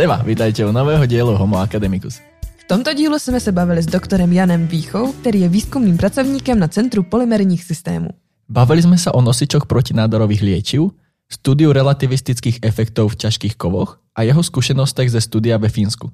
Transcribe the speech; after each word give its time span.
Seba, 0.00 0.16
vítajte 0.16 0.66
u 0.66 0.72
nového 0.72 1.06
dílu 1.06 1.36
Homo 1.36 1.58
Academicus. 1.58 2.20
V 2.56 2.64
tomto 2.68 2.94
dílu 2.94 3.18
jsme 3.18 3.40
se 3.40 3.52
bavili 3.52 3.82
s 3.82 3.86
doktorem 3.86 4.32
Janem 4.32 4.66
Víchou, 4.66 5.12
který 5.12 5.40
je 5.40 5.48
výzkumným 5.48 5.96
pracovníkem 5.96 6.58
na 6.58 6.68
Centru 6.68 7.02
polymerních 7.02 7.64
systémů. 7.64 8.08
Bavili 8.48 8.82
jsme 8.82 8.98
se 8.98 9.12
o 9.12 9.20
nosičoch 9.20 9.66
protinádorových 9.66 10.42
liečiv, 10.42 10.82
studiu 11.32 11.72
relativistických 11.72 12.58
efektů 12.62 13.08
v 13.08 13.16
ťažkých 13.16 13.56
kovoch 13.56 14.00
a 14.14 14.22
jeho 14.22 14.42
zkušenostech 14.42 15.10
ze 15.10 15.20
studia 15.20 15.58
ve 15.58 15.68
Fínsku. 15.68 16.10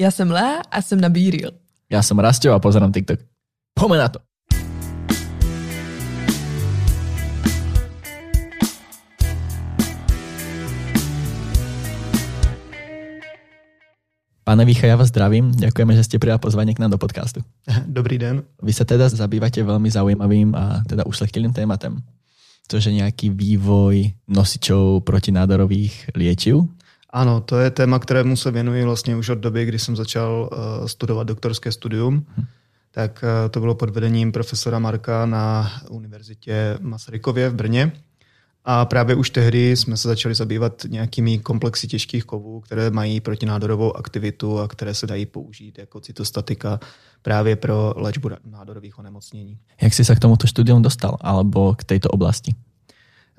Já 0.00 0.10
jsem 0.10 0.30
Lea 0.30 0.62
a 0.70 0.82
jsem 0.82 1.00
na 1.00 1.08
Bíril. 1.08 1.50
Já 1.90 2.02
jsem 2.02 2.18
Rastio 2.18 2.54
a 2.54 2.58
pozerám 2.58 2.92
TikTok. 2.92 3.20
Pome 3.74 3.98
na 3.98 4.08
to. 4.08 4.18
Pane 14.50 14.64
Vícha, 14.64 14.86
já 14.86 14.96
vás 14.96 15.08
zdravím. 15.08 15.50
Děkujeme, 15.50 15.94
že 15.94 16.04
jste 16.04 16.18
přijal 16.18 16.38
pozvání 16.38 16.74
k 16.74 16.78
nám 16.78 16.90
do 16.90 16.98
podcastu. 16.98 17.40
Dobrý 17.86 18.18
den. 18.18 18.42
Vy 18.62 18.72
se 18.72 18.84
teda 18.84 19.08
zabýváte 19.08 19.62
velmi 19.62 19.90
zaujímavým 19.90 20.54
a 20.54 20.82
teda 20.88 21.06
ušlechtilým 21.06 21.52
tématem, 21.52 22.02
což 22.68 22.84
je 22.84 22.92
nějaký 22.92 23.30
vývoj 23.30 24.12
nosičů 24.28 25.00
protinádorových 25.00 26.10
liečiv. 26.14 26.56
Ano, 27.10 27.40
to 27.40 27.58
je 27.58 27.70
téma, 27.70 27.98
kterému 27.98 28.36
se 28.36 28.50
věnuji 28.50 28.84
vlastně 28.84 29.16
už 29.16 29.28
od 29.28 29.38
doby, 29.38 29.64
kdy 29.64 29.78
jsem 29.78 29.96
začal 29.96 30.50
uh, 30.52 30.86
studovat 30.86 31.26
doktorské 31.26 31.72
studium. 31.72 32.26
Hmm. 32.36 32.46
Tak 32.90 33.24
uh, 33.24 33.50
to 33.50 33.60
bylo 33.60 33.74
pod 33.74 33.90
vedením 33.90 34.32
profesora 34.32 34.78
Marka 34.78 35.26
na 35.26 35.72
univerzitě 35.90 36.78
Masarykově 36.80 37.48
v 37.50 37.54
Brně. 37.54 37.92
A 38.64 38.84
právě 38.84 39.14
už 39.14 39.30
tehdy 39.30 39.76
jsme 39.76 39.96
se 39.96 40.08
začali 40.08 40.34
zabývat 40.34 40.82
nějakými 40.88 41.38
komplexy 41.38 41.86
těžkých 41.86 42.24
kovů, 42.24 42.60
které 42.60 42.90
mají 42.90 43.20
protinádorovou 43.20 43.96
aktivitu 43.96 44.58
a 44.58 44.68
které 44.68 44.94
se 44.94 45.06
dají 45.06 45.26
použít 45.26 45.78
jako 45.78 46.00
cytostatika 46.00 46.80
právě 47.22 47.56
pro 47.56 47.94
léčbu 47.96 48.30
nádorových 48.44 48.98
onemocnění. 48.98 49.58
Jak 49.82 49.94
jsi 49.94 50.04
se 50.04 50.16
k 50.16 50.20
tomuto 50.20 50.46
studium 50.46 50.82
dostal, 50.82 51.16
alebo 51.20 51.74
k 51.74 51.84
této 51.84 52.08
oblasti? 52.08 52.54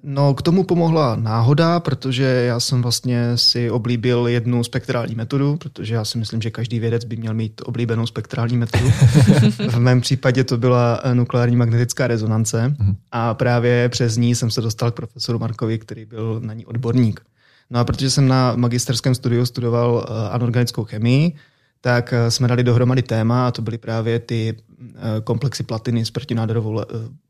No, 0.04 0.34
k 0.34 0.42
tomu 0.42 0.64
pomohla 0.64 1.16
náhoda, 1.16 1.80
protože 1.80 2.24
já 2.24 2.60
jsem 2.60 2.82
vlastně 2.82 3.38
si 3.38 3.72
oblíbil 3.72 4.28
jednu 4.28 4.64
spektrální 4.64 5.16
metodu, 5.16 5.58
protože 5.58 5.96
já 5.96 6.06
si 6.06 6.18
myslím, 6.18 6.42
že 6.42 6.52
každý 6.52 6.80
vědec 6.80 7.06
by 7.06 7.16
měl 7.16 7.34
mít 7.34 7.62
oblíbenou 7.66 8.06
spektrální 8.06 8.58
metodu. 8.58 8.90
v 9.70 9.80
mém 9.80 10.02
případě 10.02 10.44
to 10.44 10.58
byla 10.58 11.02
nukleární 11.14 11.56
magnetická 11.56 12.08
rezonance 12.08 12.68
mhm. 12.68 12.96
a 13.12 13.34
právě 13.34 13.90
přes 13.90 14.18
ní 14.18 14.36
jsem 14.36 14.52
se 14.52 14.62
dostal 14.62 14.92
k 14.92 14.96
profesoru 14.96 15.40
Markovi, 15.40 15.80
který 15.80 16.06
byl 16.06 16.40
na 16.44 16.54
ní 16.54 16.66
odborník. 16.66 17.22
No 17.70 17.80
a 17.80 17.84
protože 17.84 18.10
jsem 18.10 18.28
na 18.28 18.54
magisterském 18.56 19.16
studiu 19.16 19.46
studoval 19.46 20.06
eh, 20.08 20.30
anorganickou 20.30 20.84
chemii, 20.84 21.36
tak 21.82 22.14
eh, 22.14 22.32
jsme 22.32 22.48
dali 22.48 22.64
dohromady 22.64 23.02
téma 23.02 23.48
a 23.48 23.52
to 23.52 23.62
byly 23.62 23.78
právě 23.78 24.20
ty 24.20 24.58
eh, 24.80 25.22
komplexy 25.24 25.64
platiny 25.64 26.06
s 26.06 26.12
protinádorovou 26.12 26.82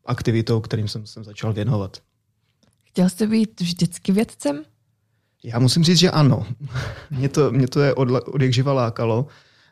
aktivitou, 0.05 0.59
kterým 0.59 0.87
jsem 0.87 1.05
se 1.05 1.23
začal 1.23 1.53
věnovat. 1.53 1.97
Chtěl 2.91 3.09
jste 3.09 3.27
být 3.27 3.61
vždycky 3.61 4.11
vědcem? 4.11 4.63
Já 5.43 5.59
musím 5.59 5.83
říct, 5.83 5.97
že 5.97 6.11
ano. 6.11 6.47
mě, 7.11 7.29
to, 7.29 7.51
mě 7.51 7.67
to 7.67 7.81
je 7.81 7.93
od, 7.93 8.09
od 8.09 8.41
jak 8.41 8.53
živa 8.53 8.73
lákalo 8.73 9.27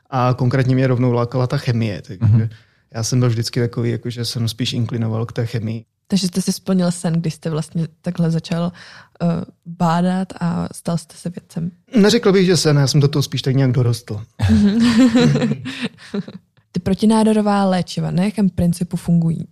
a 0.10 0.34
konkrétně 0.34 0.76
mě 0.76 0.88
rovnou 0.88 1.12
lákala 1.12 1.48
ta 1.48 1.58
chemie. 1.58 2.02
Takže 2.02 2.26
mm-hmm. 2.26 2.50
já 2.94 3.04
jsem 3.04 3.20
byl 3.20 3.30
vždycky 3.30 3.60
takový, 3.60 3.90
jako 3.92 4.10
že 4.10 4.26
jsem 4.26 4.48
spíš 4.48 4.74
inklinoval 4.74 5.26
k 5.26 5.32
té 5.32 5.46
chemii. 5.46 5.86
Takže 6.08 6.28
jste 6.28 6.42
si 6.42 6.52
splnil 6.52 6.92
sen, 6.92 7.14
když 7.14 7.34
jste 7.34 7.50
vlastně 7.50 7.88
takhle 8.02 8.32
začal 8.32 8.64
uh, 9.22 9.30
bádat 9.66 10.34
a 10.40 10.68
stal 10.72 10.98
jste 10.98 11.16
se 11.18 11.30
vědcem. 11.30 11.72
Neřekl 11.96 12.32
bych, 12.32 12.46
že 12.46 12.58
sen, 12.58 12.78
já 12.78 12.88
jsem 12.88 13.00
do 13.00 13.08
toho 13.08 13.24
spíš 13.24 13.42
tak 13.42 13.56
nějak 13.56 13.72
dorostl. 13.72 14.24
Ty 16.72 16.80
protinádorová 16.80 17.66
léčiva, 17.66 18.12
na 18.12 18.24
jakém 18.24 18.50
principu 18.50 18.98
fungují? 18.98 19.48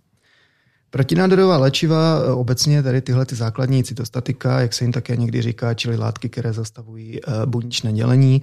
Protinádorová 0.90 1.56
léčiva, 1.58 2.20
eh, 2.24 2.32
obecně 2.32 2.82
tady 2.82 3.00
tyhle 3.00 3.26
ty 3.26 3.34
základní 3.34 3.84
cytostatika, 3.84 4.60
jak 4.60 4.74
se 4.74 4.84
jim 4.84 4.92
také 4.92 5.16
někdy 5.16 5.42
říká, 5.42 5.74
čili 5.74 5.96
látky, 5.96 6.28
které 6.28 6.52
zastavují 6.52 7.20
eh, 7.20 7.46
buněčné 7.46 7.92
dělení, 7.92 8.42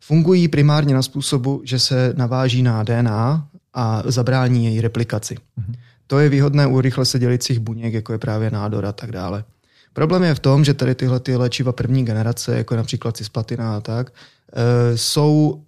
fungují 0.00 0.48
primárně 0.48 0.94
na 0.94 1.02
způsobu, 1.02 1.62
že 1.64 1.78
se 1.78 2.12
naváží 2.16 2.62
na 2.62 2.82
DNA 2.82 3.48
a 3.74 4.02
zabrání 4.06 4.64
její 4.64 4.80
replikaci. 4.80 5.34
Mm-hmm. 5.34 5.74
To 6.06 6.18
je 6.18 6.28
výhodné 6.28 6.66
u 6.66 6.80
rychle 6.80 7.04
se 7.04 7.18
dělicích 7.18 7.58
buněk, 7.58 7.94
jako 7.94 8.12
je 8.12 8.18
právě 8.18 8.50
nádor 8.50 8.86
a 8.86 8.92
tak 8.92 9.12
dále. 9.12 9.44
Problém 9.92 10.22
je 10.22 10.34
v 10.34 10.40
tom, 10.40 10.64
že 10.64 10.74
tady 10.74 10.94
tyhle 10.94 11.20
ty 11.20 11.36
léčiva 11.36 11.72
první 11.72 12.04
generace, 12.04 12.56
jako 12.56 12.76
například 12.76 13.16
cisplatina 13.16 13.76
a 13.76 13.80
tak, 13.80 14.12
eh, 14.12 14.96
jsou, 14.96 15.62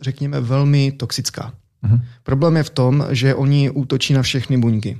řekněme, 0.00 0.40
velmi 0.40 0.92
toxická. 0.92 1.52
Mm-hmm. 1.84 2.00
Problém 2.22 2.56
je 2.56 2.62
v 2.62 2.70
tom, 2.70 3.06
že 3.10 3.34
oni 3.34 3.70
útočí 3.70 4.14
na 4.14 4.22
všechny 4.22 4.58
buňky. 4.58 4.98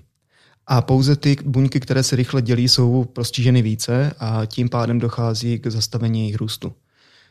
A 0.67 0.83
pouze 0.83 1.17
ty 1.17 1.37
buňky, 1.45 1.81
které 1.81 2.03
se 2.03 2.17
rychle 2.17 2.43
dělí, 2.43 2.69
jsou 2.69 3.05
postiženy 3.05 3.63
více 3.63 4.15
a 4.19 4.47
tím 4.47 4.69
pádem 4.69 4.99
dochází 4.99 5.59
k 5.59 5.67
zastavení 5.67 6.21
jejich 6.21 6.37
růstu. 6.37 6.73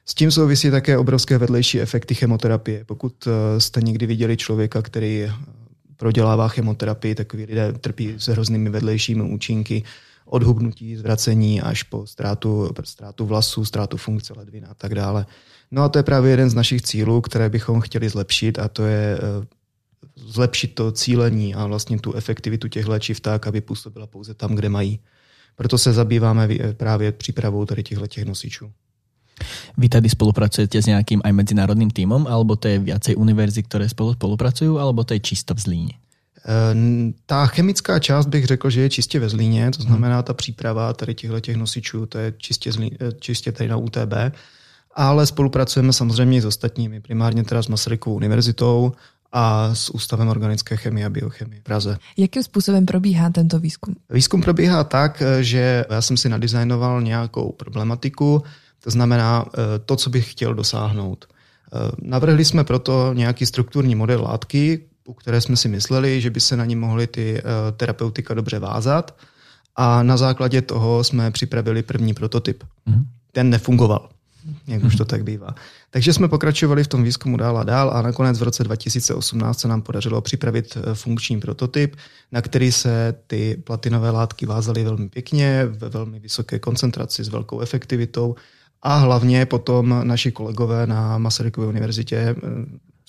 S 0.06 0.14
tím 0.14 0.32
souvisí 0.32 0.72
také 0.72 0.98
obrovské 0.98 1.38
vedlejší 1.38 1.82
efekty 1.82 2.16
chemoterapie. 2.16 2.86
Pokud 2.86 3.28
eh, 3.28 3.60
jste 3.60 3.82
někdy 3.82 4.06
viděli 4.06 4.38
člověka, 4.38 4.82
který 4.82 5.24
eh, 5.24 5.34
prodělává 5.98 6.48
chemoterapii, 6.48 7.16
takový 7.16 7.46
lidé 7.46 7.74
trpí 7.74 8.14
s 8.18 8.28
hroznými 8.28 8.70
vedlejšími 8.70 9.24
účinky, 9.24 9.84
od 10.32 10.44
hubnutí, 10.44 10.96
zvracení 10.96 11.62
až 11.62 11.84
po 11.84 12.08
ztrátu, 12.08 12.72
ztrátu 12.84 13.26
vlasů, 13.26 13.66
ztrátu 13.66 13.98
funkce 13.98 14.34
ledvin 14.38 14.66
a 14.70 14.74
tak 14.74 14.96
dále. 14.96 15.26
No 15.72 15.84
a 15.84 15.90
to 15.90 16.00
je 16.00 16.04
právě 16.04 16.32
jeden 16.32 16.50
z 16.50 16.54
našich 16.54 16.82
cílů, 16.82 17.22
které 17.22 17.50
bychom 17.50 17.82
chtěli 17.82 18.10
zlepšit 18.10 18.60
a 18.60 18.68
to 18.68 18.84
je 18.84 19.20
eh, 19.20 19.46
zlepšit 20.16 20.76
to 20.76 20.92
cílení 20.92 21.56
a 21.56 21.66
vlastně 21.66 22.00
tu 22.00 22.14
efektivitu 22.14 22.68
těch 22.68 22.88
léčiv 22.88 23.20
tak, 23.20 23.48
aby 23.48 23.62
působila 23.62 24.08
pouze 24.08 24.34
tam, 24.34 24.56
kde 24.56 24.70
mají. 24.70 25.00
Proto 25.56 25.78
se 25.78 25.94
zabýváme 25.94 26.48
právě 26.74 27.12
přípravou 27.12 27.66
tady 27.66 27.84
těchto 27.84 28.08
těch 28.08 28.26
nosičů. 28.26 28.72
Vy 29.78 29.90
tady 29.90 30.10
spolupracujete 30.10 30.82
s 30.82 30.86
nějakým 30.86 31.22
aj 31.24 31.32
medzinárodným 31.34 31.90
týmem, 31.90 32.28
alebo 32.28 32.56
to 32.56 32.68
je 32.68 32.80
viacej 32.80 33.16
univerzit, 33.18 33.68
které 33.68 33.90
spolu 33.90 34.14
spolupracují, 34.14 34.78
alebo 34.78 35.04
to 35.04 35.14
je 35.14 35.20
čisto 35.20 35.54
v 35.54 35.60
Zlíně? 35.60 36.01
Eh, 36.46 36.76
ta 37.26 37.46
chemická 37.46 38.00
část 38.00 38.26
bych 38.26 38.46
řekl, 38.46 38.70
že 38.70 38.82
je 38.82 38.90
čistě 38.90 39.20
ve 39.20 39.30
Zlíně, 39.30 39.72
to 39.72 39.82
znamená 39.82 40.22
ta 40.22 40.34
příprava 40.34 40.94
tady 40.94 41.16
těchto 41.16 41.40
těch 41.40 41.56
nosičů, 41.56 42.06
to 42.06 42.18
je 42.18 42.34
čistě, 42.38 42.72
zlí, 42.72 42.98
eh, 43.02 43.12
čistě 43.20 43.52
tady 43.52 43.70
na 43.70 43.78
UTB 43.78 44.32
ale 44.96 45.26
spolupracujeme 45.26 45.94
samozřejmě 45.94 46.38
i 46.38 46.42
s 46.42 46.46
ostatními, 46.46 47.02
primárně 47.02 47.44
teda 47.44 47.62
s 47.62 47.68
Masarykovou 47.68 48.16
univerzitou 48.16 48.92
a 49.32 49.76
s 49.76 49.90
Ústavem 49.90 50.28
organické 50.28 50.78
chemie 50.78 51.06
a 51.06 51.10
biochemie 51.10 51.62
v 51.62 51.64
Praze. 51.64 51.98
Jakým 52.18 52.44
způsobem 52.44 52.86
probíhá 52.86 53.30
tento 53.30 53.60
výzkum? 53.60 53.96
Výzkum 54.10 54.42
probíhá 54.42 54.84
tak, 54.84 55.24
že 55.42 55.86
já 55.90 56.02
jsem 56.02 56.18
si 56.18 56.30
nadizajnoval 56.30 57.02
nějakou 57.02 57.52
problematiku, 57.52 58.44
to 58.84 58.90
znamená 58.90 59.46
eh, 59.46 59.80
to, 59.80 59.96
co 59.96 60.10
bych 60.10 60.32
chtěl 60.32 60.54
dosáhnout. 60.54 61.26
Eh, 61.26 61.92
navrhli 62.02 62.46
jsme 62.46 62.64
proto 62.64 63.14
nějaký 63.14 63.46
strukturní 63.46 63.96
model 63.96 64.22
látky, 64.24 64.80
u 65.06 65.14
které 65.14 65.42
jsme 65.42 65.56
si 65.56 65.70
mysleli, 65.70 66.22
že 66.22 66.30
by 66.30 66.40
se 66.40 66.58
na 66.58 66.66
ní 66.66 66.76
mohly 66.76 67.08
ty 67.08 67.38
eh, 67.38 67.44
terapeutika 67.72 68.34
dobře 68.34 68.60
vázat 68.60 69.18
a 69.76 70.04
na 70.04 70.18
základě 70.18 70.62
toho 70.62 71.04
jsme 71.04 71.32
připravili 71.32 71.84
první 71.84 72.14
prototyp. 72.14 72.64
Mm-hmm. 72.64 73.06
Ten 73.32 73.50
nefungoval 73.50 74.10
jak 74.68 74.84
už 74.84 74.96
to 74.96 75.06
tak 75.06 75.24
bývá. 75.24 75.56
Takže 75.90 76.14
jsme 76.14 76.28
pokračovali 76.28 76.84
v 76.84 76.88
tom 76.88 77.04
výzkumu 77.04 77.38
dál 77.38 77.58
a 77.58 77.64
dál 77.64 77.92
a 77.94 78.02
nakonec 78.02 78.40
v 78.40 78.44
roce 78.44 78.64
2018 78.64 79.60
se 79.60 79.68
nám 79.68 79.82
podařilo 79.82 80.22
připravit 80.22 80.78
eh, 80.78 80.96
funkční 80.96 81.40
prototyp, 81.40 81.96
na 82.32 82.42
který 82.42 82.72
se 82.72 83.16
ty 83.28 83.62
platinové 83.64 84.10
látky 84.10 84.46
vázaly 84.46 84.84
velmi 84.84 85.10
pěkně, 85.10 85.66
ve 85.66 85.90
velmi 85.90 86.20
vysoké 86.20 86.60
koncentraci 86.60 87.24
s 87.24 87.30
velkou 87.30 87.60
efektivitou 87.60 88.36
a 88.82 88.98
hlavně 88.98 89.46
potom 89.46 90.02
naši 90.04 90.32
kolegové 90.32 90.88
na 90.88 91.18
Masarykově 91.18 91.70
univerzitě, 91.70 92.18
eh, 92.18 92.36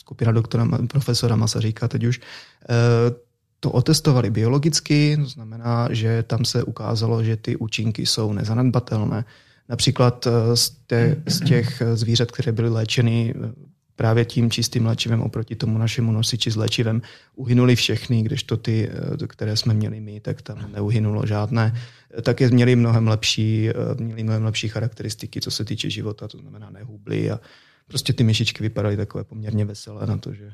skupina 0.02 0.32
doktora, 0.32 0.66
profesora 0.90 1.36
Masaříka 1.36 1.88
teď 1.88 2.04
už, 2.04 2.20
eh, 2.20 3.14
to 3.60 3.70
otestovali 3.70 4.30
biologicky, 4.30 5.16
to 5.16 5.30
znamená, 5.38 5.88
že 5.94 6.22
tam 6.26 6.44
se 6.44 6.62
ukázalo, 6.62 7.22
že 7.22 7.36
ty 7.36 7.56
účinky 7.56 8.06
jsou 8.06 8.32
nezanedbatelné. 8.32 9.24
Například 9.68 10.26
eh, 10.26 10.56
z, 10.56 10.70
té, 10.86 11.22
z 11.26 11.40
těch 11.40 11.82
zvířat, 11.94 12.30
které 12.30 12.52
byly 12.52 12.68
léčeny 12.68 13.30
eh, 13.30 13.54
právě 13.96 14.24
tím 14.24 14.50
čistým 14.50 14.86
léčivem 14.86 15.22
oproti 15.22 15.54
tomu 15.54 15.78
našemu 15.78 16.12
nosiči 16.12 16.50
s 16.50 16.56
léčivem 16.56 17.02
uhynuli 17.38 17.76
všechny, 17.76 18.22
kdežto 18.22 18.56
ty, 18.56 18.90
které 19.26 19.54
jsme 19.56 19.74
měli 19.74 20.00
my, 20.00 20.20
tak 20.20 20.42
tam 20.42 20.58
neuhynulo 20.72 21.26
žádné. 21.26 21.70
je 22.40 22.48
měli 22.50 22.76
mnohem 22.76 23.08
lepší, 23.08 23.70
měli 24.00 24.22
mnohem 24.22 24.44
lepší 24.44 24.68
charakteristiky, 24.68 25.40
co 25.40 25.50
se 25.50 25.64
týče 25.64 25.90
života, 25.90 26.28
to 26.28 26.38
znamená 26.38 26.70
nehubly 26.70 27.30
a 27.30 27.38
prostě 27.86 28.12
ty 28.12 28.24
myšičky 28.24 28.62
vypadaly 28.62 28.96
takové 28.96 29.24
poměrně 29.24 29.64
veselé 29.64 30.06
na 30.06 30.16
to, 30.16 30.34
že 30.34 30.52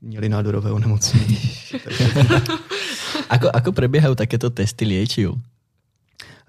měli 0.00 0.28
nádorové 0.28 0.72
onemocnění. 0.72 1.38
ako, 3.34 3.48
ako 3.50 3.70
prebiehajú 3.72 4.14
takéto 4.14 4.52
testy 4.52 4.84
liečiv? 4.84 5.40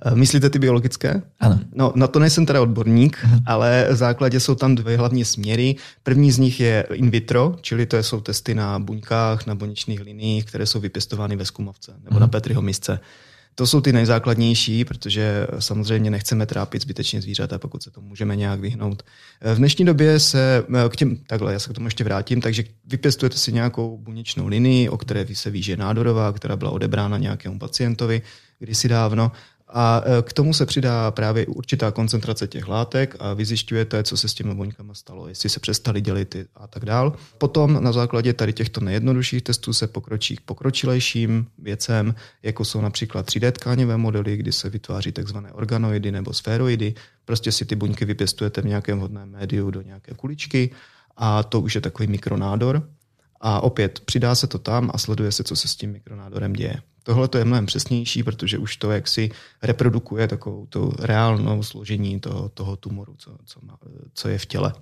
Eh, 0.05 0.15
myslíte 0.15 0.49
ty 0.49 0.59
biologické? 0.59 1.21
Ano. 1.39 1.59
No, 1.71 1.93
na 1.95 2.07
to 2.07 2.19
nejsem 2.19 2.45
teda 2.45 2.61
odborník, 2.61 3.17
uh-huh. 3.17 3.41
ale 3.45 3.87
v 3.91 3.95
základě 3.95 4.39
jsou 4.39 4.55
tam 4.55 4.75
dvě 4.75 4.97
hlavní 4.97 5.25
směry. 5.25 5.75
První 6.03 6.31
z 6.31 6.37
nich 6.37 6.59
je 6.59 6.85
in 6.93 7.09
vitro, 7.09 7.55
čili 7.61 7.85
to 7.85 8.03
jsou 8.03 8.21
testy 8.21 8.55
na 8.55 8.79
buňkách, 8.79 9.45
na 9.45 9.55
buněčných 9.55 9.99
liniích, 9.99 10.45
které 10.45 10.65
jsou 10.65 10.79
vypěstovány 10.79 11.35
ve 11.35 11.45
zkumavce 11.45 11.93
nebo 12.03 12.19
na 12.19 12.27
Petriho 12.27 12.61
misce. 12.61 12.99
To 13.55 13.67
jsou 13.67 13.81
ty 13.81 13.93
nejzákladnější, 13.93 14.85
protože 14.85 15.47
samozřejmě 15.59 16.11
nechceme 16.11 16.45
trápit 16.45 16.81
zbytečně 16.81 17.21
zvířata, 17.21 17.59
pokud 17.59 17.83
se 17.83 17.91
tomu 17.91 18.07
můžeme 18.07 18.35
nějak 18.35 18.59
vyhnout. 18.59 19.03
V 19.53 19.57
dnešní 19.57 19.85
době 19.85 20.19
se 20.19 20.63
k 20.89 20.95
těm, 20.95 21.17
takhle, 21.17 21.53
já 21.53 21.59
se 21.59 21.69
k 21.69 21.73
tomu 21.73 21.87
ještě 21.87 22.03
vrátím, 22.03 22.41
takže 22.41 22.63
vypěstujete 22.85 23.37
si 23.37 23.53
nějakou 23.53 23.97
buněčnou 23.97 24.47
linii, 24.47 24.89
o 24.89 24.97
které 24.97 25.25
se 25.33 25.49
ví, 25.49 25.63
že 25.63 25.71
je 25.71 25.77
nádorová, 25.77 26.33
která 26.33 26.55
byla 26.55 26.71
odebrána 26.71 27.17
nějakému 27.17 27.59
pacientovi 27.59 28.21
kdysi 28.59 28.87
dávno 28.87 29.31
a 29.77 30.01
e, 30.05 30.21
k 30.21 30.33
tomu 30.33 30.53
se 30.53 30.65
přidá 30.65 31.11
právě 31.11 31.45
určitá 31.45 31.91
koncentrace 31.91 32.47
těch 32.47 32.67
látek 32.67 33.15
a 33.19 33.33
vy 33.33 33.45
zjišťujete, 33.45 34.03
co 34.03 34.17
se 34.17 34.27
s 34.27 34.33
těmi 34.33 34.55
buňkami 34.55 34.89
stalo, 34.93 35.27
jestli 35.27 35.49
se 35.49 35.59
přestali 35.59 36.01
dělit 36.01 36.35
a 36.55 36.67
tak 36.67 36.85
dál. 36.85 37.13
Potom 37.37 37.83
na 37.83 37.91
základě 37.91 38.33
tady 38.33 38.53
těchto 38.53 38.81
nejjednodušších 38.81 39.41
testů 39.41 39.73
se 39.73 39.87
pokročí 39.87 40.35
k 40.35 40.41
pokročilejším 40.41 41.47
věcem, 41.57 42.15
jako 42.43 42.65
jsou 42.65 42.81
například 42.81 43.25
3D 43.27 43.51
tkáňové 43.51 43.97
modely, 43.97 44.37
kdy 44.37 44.51
se 44.51 44.69
vytváří 44.69 45.11
tzv. 45.11 45.37
organoidy 45.51 46.11
nebo 46.11 46.33
sféroidy. 46.33 46.93
Prostě 47.25 47.51
si 47.51 47.65
ty 47.65 47.75
buňky 47.75 48.05
vypěstujete 48.05 48.61
v 48.61 48.65
nějakém 48.65 48.97
vhodném 48.97 49.29
médiu 49.29 49.71
do 49.71 49.81
nějaké 49.81 50.13
kuličky 50.13 50.71
a 51.17 51.43
to 51.43 51.61
už 51.61 51.75
je 51.75 51.81
takový 51.81 52.07
mikronádor. 52.07 52.89
A 53.41 53.61
opět 53.61 53.99
přidá 53.99 54.35
se 54.35 54.47
to 54.47 54.59
tam 54.59 54.91
a 54.93 54.97
sleduje 54.97 55.31
se, 55.31 55.43
co 55.43 55.55
se 55.55 55.67
s 55.67 55.75
tím 55.75 55.91
mikronádorem 55.91 56.53
děje. 56.53 56.81
Tohle 57.05 57.27
to 57.27 57.37
je 57.37 57.45
mnohem 57.45 57.65
přesnější, 57.65 58.23
protože 58.23 58.57
už 58.57 58.77
to 58.77 58.91
jaksi 58.91 59.31
reprodukuje 59.63 60.27
takovou 60.27 60.65
tu 60.65 60.93
reálnou 60.99 61.63
složení 61.63 62.19
toho, 62.19 62.49
toho 62.49 62.75
tumoru, 62.75 63.15
co, 63.17 63.37
co, 63.45 63.59
má, 63.63 63.77
co 64.13 64.27
je 64.29 64.37
v 64.37 64.45
těle. 64.45 64.73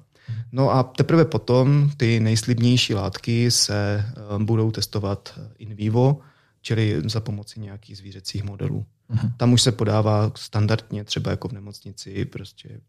No 0.52 0.72
a 0.72 0.84
teprve 0.84 1.26
potom 1.26 1.92
ty 1.98 2.20
nejslibnější 2.20 2.94
látky 2.94 3.52
se 3.52 4.06
eh, 4.08 4.44
budou 4.44 4.72
testovat 4.72 5.40
in 5.58 5.76
vivo, 5.76 6.20
čili 6.62 7.02
za 7.06 7.20
pomoci 7.20 7.60
nějakých 7.60 7.98
zvířecích 7.98 8.44
modelů. 8.44 8.86
Uh-huh. 9.12 9.32
Tam 9.38 9.54
už 9.54 9.62
se 9.62 9.72
podává 9.72 10.32
standardně, 10.36 11.04
třeba 11.04 11.32
jako 11.32 11.48
v 11.48 11.52
nemocnici, 11.52 12.26
prostě 12.26 12.80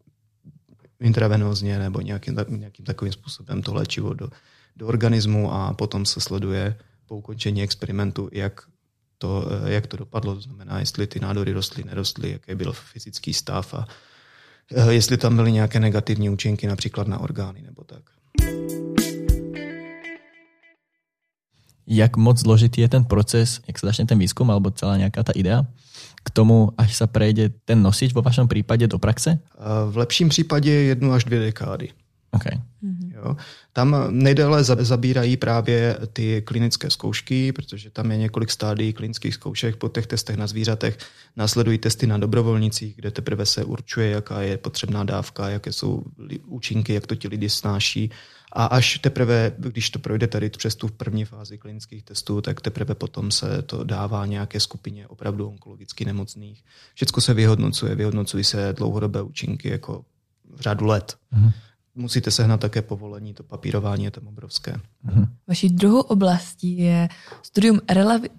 intravenózně 1.00 1.78
nebo 1.78 2.00
nějakým, 2.00 2.36
nějakým 2.48 2.84
takovým 2.84 3.12
způsobem 3.12 3.62
to 3.62 3.74
léčivo 3.74 4.14
do, 4.14 4.28
do 4.76 4.86
organismu 4.86 5.52
a 5.52 5.72
potom 5.72 6.06
se 6.06 6.20
sleduje 6.20 6.76
po 7.06 7.16
ukončení 7.16 7.62
experimentu, 7.62 8.28
jak 8.32 8.62
to, 9.24 9.48
eh, 9.50 9.72
jak 9.72 9.86
to 9.86 9.96
dopadlo, 9.96 10.34
to 10.34 10.40
znamená, 10.40 10.78
jestli 10.78 11.06
ty 11.06 11.20
nádory 11.20 11.52
rostly, 11.52 11.84
nerostly, 11.84 12.30
jaký 12.30 12.54
byl 12.54 12.72
fyzický 12.72 13.34
stav 13.34 13.74
a 13.74 13.86
eh, 14.76 14.92
jestli 14.92 15.16
tam 15.16 15.36
byly 15.36 15.52
nějaké 15.52 15.80
negativní 15.80 16.30
účinky 16.30 16.66
například 16.66 17.08
na 17.08 17.18
orgány 17.18 17.62
nebo 17.62 17.84
tak. 17.84 18.02
Jak 21.86 22.16
moc 22.16 22.40
zložitý 22.40 22.80
je 22.80 22.88
ten 22.88 23.04
proces, 23.04 23.60
jak 23.66 23.78
se 23.78 23.86
začne 23.86 24.06
ten 24.06 24.18
výzkum 24.18 24.50
alebo 24.50 24.70
celá 24.70 24.96
nějaká 24.96 25.22
ta 25.22 25.32
idea, 25.32 25.66
k 26.24 26.30
tomu, 26.30 26.72
až 26.78 26.96
se 26.96 27.06
prejde 27.06 27.48
ten 27.64 27.82
nosič 27.82 28.12
vo 28.12 28.22
vašem 28.22 28.48
případě 28.48 28.88
do 28.88 28.98
praxe? 28.98 29.30
Eh, 29.30 29.90
v 29.90 29.96
lepším 29.96 30.28
případě 30.28 30.70
jednu 30.70 31.12
až 31.12 31.24
dvě 31.24 31.40
dekády. 31.40 31.88
Okay. 32.32 32.60
Jo. 33.24 33.36
Tam 33.72 33.96
nejdéle 34.10 34.64
zabírají 34.64 35.36
právě 35.36 35.98
ty 36.12 36.42
klinické 36.42 36.90
zkoušky, 36.90 37.52
protože 37.52 37.90
tam 37.90 38.10
je 38.10 38.16
několik 38.16 38.50
stádií 38.50 38.92
klinických 38.92 39.34
zkoušek. 39.34 39.76
Po 39.76 39.88
těch 39.88 40.06
testech 40.06 40.36
na 40.36 40.46
zvířatech 40.46 40.98
následují 41.36 41.78
testy 41.78 42.06
na 42.06 42.18
dobrovolnicích, 42.18 42.96
kde 42.96 43.10
teprve 43.10 43.46
se 43.46 43.64
určuje, 43.64 44.10
jaká 44.10 44.42
je 44.42 44.56
potřebná 44.58 45.04
dávka, 45.04 45.48
jaké 45.48 45.72
jsou 45.72 46.02
účinky, 46.46 46.94
jak 46.94 47.06
to 47.06 47.14
ti 47.14 47.28
lidi 47.28 47.50
snáší. 47.50 48.10
A 48.52 48.64
až 48.64 48.98
teprve, 48.98 49.52
když 49.58 49.90
to 49.90 49.98
projde 49.98 50.26
tady 50.26 50.50
přes 50.50 50.74
tu 50.74 50.88
první 50.88 51.24
fázi 51.24 51.58
klinických 51.58 52.02
testů, 52.02 52.40
tak 52.40 52.60
teprve 52.60 52.94
potom 52.94 53.30
se 53.30 53.62
to 53.62 53.84
dává 53.84 54.26
nějaké 54.26 54.60
skupině 54.60 55.06
opravdu 55.06 55.48
onkologicky 55.48 56.04
nemocných. 56.04 56.64
Všechno 56.94 57.22
se 57.22 57.34
vyhodnocuje, 57.34 57.94
vyhodnocují 57.94 58.44
se 58.44 58.72
dlouhodobé 58.72 59.22
účinky 59.22 59.68
jako 59.68 60.04
v 60.54 60.60
řádu 60.60 60.86
let. 60.86 61.16
Mm-hmm 61.32 61.52
musíte 61.94 62.30
sehnat 62.30 62.60
také 62.60 62.82
povolení, 62.82 63.34
to 63.34 63.42
papírování 63.42 64.04
je 64.04 64.10
tam 64.10 64.26
obrovské. 64.26 64.74
Mhm. 65.02 65.26
Vaší 65.48 65.68
druhou 65.68 66.00
oblastí 66.00 66.78
je 66.78 67.08
studium 67.42 67.80
relativ... 67.90 68.30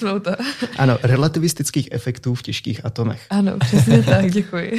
to. 0.22 0.30
ano, 0.78 0.98
relativistických 1.02 1.88
efektů 1.92 2.34
v 2.34 2.42
těžkých 2.42 2.84
atomech. 2.84 3.26
Ano, 3.30 3.52
přesně 3.58 4.02
tak, 4.02 4.30
děkuji. 4.30 4.72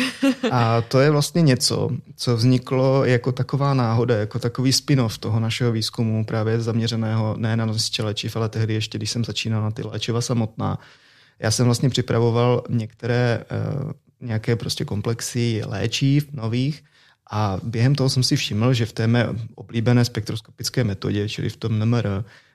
A 0.51 0.81
to 0.81 0.99
je 0.99 1.11
vlastně 1.11 1.41
něco, 1.41 1.89
co 2.15 2.37
vzniklo 2.37 3.05
jako 3.05 3.31
taková 3.31 3.73
náhoda, 3.73 4.17
jako 4.17 4.39
takový 4.39 4.73
spin-off 4.73 5.17
toho 5.17 5.39
našeho 5.39 5.71
výzkumu, 5.71 6.25
právě 6.25 6.61
zaměřeného 6.61 7.35
ne 7.37 7.57
na 7.57 7.65
nosiče 7.65 8.03
léčiv, 8.03 8.35
ale 8.35 8.49
tehdy 8.49 8.73
ještě, 8.73 8.97
když 8.97 9.11
jsem 9.11 9.25
začínal 9.25 9.61
na 9.63 9.71
ty 9.71 9.83
léčiva 9.83 10.21
samotná, 10.21 10.79
já 11.39 11.51
jsem 11.51 11.65
vlastně 11.65 11.89
připravoval 11.89 12.63
některé 12.69 13.43
uh, 13.83 13.91
nějaké 14.21 14.55
prostě 14.55 14.85
komplexy 14.85 15.61
léčiv 15.65 16.31
nových 16.31 16.83
a 17.31 17.59
během 17.63 17.95
toho 17.95 18.09
jsem 18.09 18.23
si 18.23 18.35
všiml, 18.35 18.73
že 18.73 18.85
v 18.85 18.93
té 18.93 19.07
mé 19.07 19.27
oblíbené 19.55 20.05
spektroskopické 20.05 20.83
metodě, 20.83 21.29
čili 21.29 21.49
v 21.49 21.57
tom 21.57 21.79
NMR, 21.79 22.07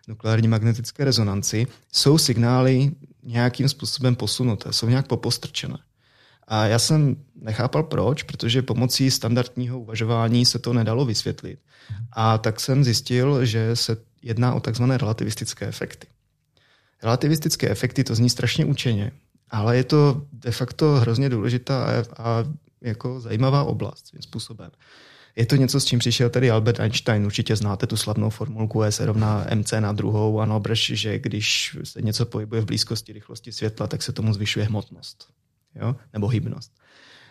nukleární 0.08 0.48
magnetické 0.48 1.04
rezonanci, 1.04 1.66
jsou 1.92 2.18
signály 2.18 2.90
nějakým 3.22 3.68
způsobem 3.68 4.16
posunuté, 4.16 4.72
jsou 4.72 4.88
nějak 4.88 5.06
popostrčené. 5.06 5.78
A 6.48 6.66
já 6.66 6.78
jsem 6.78 7.16
nechápal 7.34 7.82
proč, 7.82 8.22
protože 8.22 8.62
pomocí 8.62 9.10
standardního 9.10 9.80
uvažování 9.80 10.46
se 10.46 10.58
to 10.58 10.72
nedalo 10.72 11.04
vysvětlit. 11.04 11.58
A 12.12 12.38
tak 12.38 12.60
jsem 12.60 12.84
zjistil, 12.84 13.44
že 13.44 13.76
se 13.76 13.96
jedná 14.22 14.54
o 14.54 14.60
takzvané 14.60 14.98
relativistické 14.98 15.66
efekty. 15.66 16.06
Relativistické 17.02 17.70
efekty 17.70 18.04
to 18.04 18.14
zní 18.14 18.30
strašně 18.30 18.64
učeně, 18.64 19.12
ale 19.50 19.76
je 19.76 19.84
to 19.84 20.22
de 20.32 20.50
facto 20.50 20.92
hrozně 20.92 21.28
důležitá 21.28 21.84
a, 21.84 22.22
a 22.22 22.44
jako 22.80 23.20
zajímavá 23.20 23.64
oblast 23.64 24.06
svým 24.06 24.22
způsobem. 24.22 24.70
Je 25.36 25.46
to 25.46 25.56
něco, 25.56 25.80
s 25.80 25.84
čím 25.84 25.98
přišel 25.98 26.30
tedy 26.30 26.50
Albert 26.50 26.80
Einstein. 26.80 27.26
Určitě 27.26 27.56
znáte 27.56 27.86
tu 27.86 27.96
slavnou 27.96 28.30
formulku 28.30 28.82
E 28.82 28.92
se 28.92 29.06
rovná 29.06 29.46
mc 29.54 29.72
na 29.80 29.92
druhou 29.92 30.40
a 30.40 30.46
nobrž, 30.46 30.92
že 30.94 31.18
když 31.18 31.76
se 31.84 32.02
něco 32.02 32.26
pohybuje 32.26 32.60
v 32.60 32.64
blízkosti 32.64 33.12
rychlosti 33.12 33.52
světla, 33.52 33.86
tak 33.86 34.02
se 34.02 34.12
tomu 34.12 34.32
zvyšuje 34.32 34.66
hmotnost. 34.66 35.28
Jo? 35.74 35.96
Nebo 36.12 36.28
hybnost. 36.28 36.72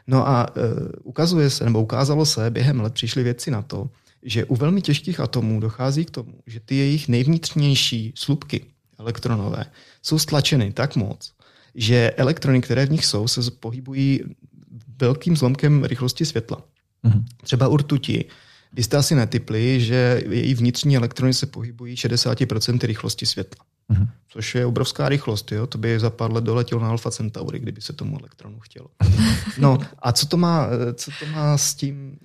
No 0.07 0.27
a 0.27 0.47
e, 0.55 0.61
ukazuje 1.03 1.49
se, 1.49 1.65
nebo 1.65 1.81
ukázalo 1.81 2.25
se, 2.25 2.49
během 2.49 2.81
let 2.81 2.93
přišly 2.93 3.23
věci 3.23 3.51
na 3.51 3.61
to, 3.61 3.89
že 4.23 4.45
u 4.45 4.55
velmi 4.55 4.81
těžkých 4.81 5.19
atomů 5.19 5.59
dochází 5.59 6.05
k 6.05 6.11
tomu, 6.11 6.33
že 6.47 6.59
ty 6.59 6.75
jejich 6.75 7.07
nejvnitřnější 7.07 8.13
slupky 8.15 8.65
elektronové 8.99 9.65
jsou 10.01 10.19
stlačeny 10.19 10.73
tak 10.73 10.95
moc, 10.95 11.33
že 11.75 12.11
elektrony, 12.11 12.61
které 12.61 12.85
v 12.85 12.91
nich 12.91 13.05
jsou, 13.05 13.27
se 13.27 13.51
pohybují 13.51 14.21
velkým 14.99 15.37
zlomkem 15.37 15.83
rychlosti 15.83 16.25
světla. 16.25 16.57
Mm-hmm. 17.05 17.23
Třeba 17.43 17.67
u 17.67 17.77
rtuti 17.77 18.25
byste 18.73 18.97
asi 18.97 19.15
netypli, 19.15 19.81
že 19.81 20.23
její 20.29 20.53
vnitřní 20.53 20.97
elektrony 20.97 21.33
se 21.33 21.45
pohybují 21.45 21.95
60% 21.95 22.79
rychlosti 22.87 23.25
světla. 23.25 23.65
Mm-hmm. 23.91 24.07
Což 24.29 24.55
je 24.55 24.65
obrovská 24.65 25.09
rychlost. 25.09 25.51
Jo? 25.51 25.67
To 25.67 25.77
by 25.77 25.99
za 25.99 26.09
pár 26.09 26.33
let 26.33 26.43
doletěl 26.43 26.79
na 26.79 26.89
Alfa 26.89 27.11
Centauri, 27.11 27.59
kdyby 27.59 27.81
se 27.81 27.93
tomu 27.93 28.19
elektronu 28.19 28.59
chtělo. 28.59 28.87
No 29.57 29.77
a 29.99 30.11
co 30.11 30.25
to 30.25 30.37
má, 30.37 30.67
co 30.93 31.11
to 31.19 31.25
má 31.25 31.57
s, 31.57 31.73
tím, 31.73 32.17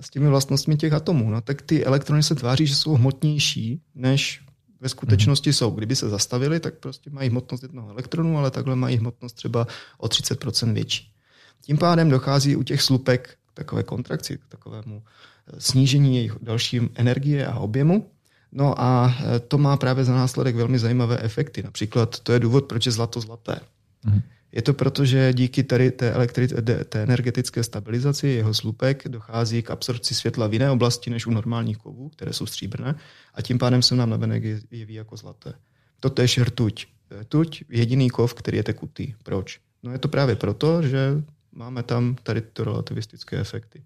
s 0.00 0.10
těmi 0.10 0.28
vlastnostmi 0.28 0.76
těch 0.76 0.92
atomů? 0.92 1.30
No 1.30 1.40
tak 1.40 1.62
ty 1.62 1.84
elektrony 1.84 2.22
se 2.22 2.34
tváří, 2.34 2.66
že 2.66 2.74
jsou 2.74 2.94
hmotnější 2.94 3.80
než 3.94 4.40
ve 4.80 4.88
skutečnosti 4.88 5.52
jsou. 5.52 5.70
Kdyby 5.70 5.96
se 5.96 6.08
zastavili, 6.08 6.60
tak 6.60 6.74
prostě 6.74 7.10
mají 7.10 7.30
hmotnost 7.30 7.62
jednoho 7.62 7.90
elektronu, 7.90 8.38
ale 8.38 8.50
takhle 8.50 8.76
mají 8.76 8.96
hmotnost 8.96 9.36
třeba 9.36 9.66
o 9.98 10.06
30% 10.06 10.72
větší. 10.72 11.12
Tím 11.60 11.78
pádem 11.78 12.10
dochází 12.10 12.56
u 12.56 12.62
těch 12.62 12.82
slupek 12.82 13.38
k 13.46 13.54
takové 13.54 13.82
kontrakci, 13.82 14.38
k 14.38 14.48
takovému 14.48 15.02
eh, 15.02 15.60
snížení 15.60 16.16
jejich 16.16 16.36
dalším 16.42 16.90
energie 16.94 17.46
a 17.46 17.58
objemu. 17.58 18.10
No 18.52 18.80
a 18.80 19.14
eh, 19.20 19.40
to 19.40 19.58
má 19.58 19.76
právě 19.76 20.04
za 20.04 20.14
následek 20.14 20.56
velmi 20.56 20.78
zajímavé 20.78 21.18
efekty. 21.18 21.62
Například 21.62 22.20
to 22.20 22.32
je 22.32 22.40
důvod, 22.40 22.64
proč 22.64 22.86
je 22.86 22.92
zlato 22.92 23.20
zlaté. 23.20 23.60
Mm. 24.04 24.20
Je 24.52 24.62
to 24.62 24.74
proto, 24.74 25.04
že 25.04 25.32
díky 25.32 25.62
tady 25.62 25.90
té, 25.90 26.14
elektri- 26.14 26.84
té 26.84 27.02
energetické 27.02 27.64
stabilizaci 27.64 28.28
jeho 28.28 28.54
slupek 28.54 29.08
dochází 29.08 29.62
k 29.62 29.70
absorpci 29.70 30.14
světla 30.14 30.46
v 30.46 30.52
jiné 30.52 30.70
oblasti 30.70 31.10
než 31.10 31.26
u 31.26 31.30
normálních 31.30 31.78
kovů, 31.78 32.08
které 32.08 32.32
jsou 32.32 32.46
stříbrné, 32.46 32.94
a 33.34 33.42
tím 33.42 33.58
pádem 33.58 33.82
se 33.82 33.96
nám 33.96 34.10
navenek 34.10 34.44
jeví 34.70 34.94
jako 34.94 35.16
zlaté. 35.16 35.52
To 36.00 36.22
je 36.22 36.44
rtuť. 36.44 36.86
Rtuť 37.20 37.64
jediný 37.68 38.10
kov, 38.10 38.34
který 38.34 38.56
je 38.56 38.62
tekutý. 38.62 39.14
Proč? 39.22 39.60
No 39.82 39.92
je 39.92 39.98
to 39.98 40.08
právě 40.08 40.36
proto, 40.36 40.82
že 40.82 41.22
máme 41.52 41.82
tam 41.82 42.16
tady 42.22 42.40
ty 42.40 42.64
relativistické 42.64 43.38
efekty. 43.38 43.82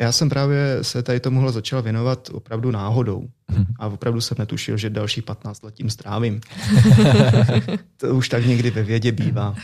Já 0.00 0.12
jsem 0.12 0.28
právě 0.28 0.78
se 0.82 1.02
tady 1.02 1.20
tomuhle 1.20 1.52
začal 1.52 1.82
věnovat 1.82 2.28
opravdu 2.32 2.70
náhodou. 2.70 3.28
A 3.78 3.86
opravdu 3.86 4.20
jsem 4.20 4.36
netušil, 4.38 4.76
že 4.76 4.90
další 4.90 5.22
15 5.22 5.62
let 5.62 5.74
tím 5.74 5.90
strávím. 5.90 6.40
to 7.96 8.14
už 8.14 8.28
tak 8.28 8.46
někdy 8.46 8.70
ve 8.70 8.82
vědě 8.82 9.12
bývá. 9.12 9.54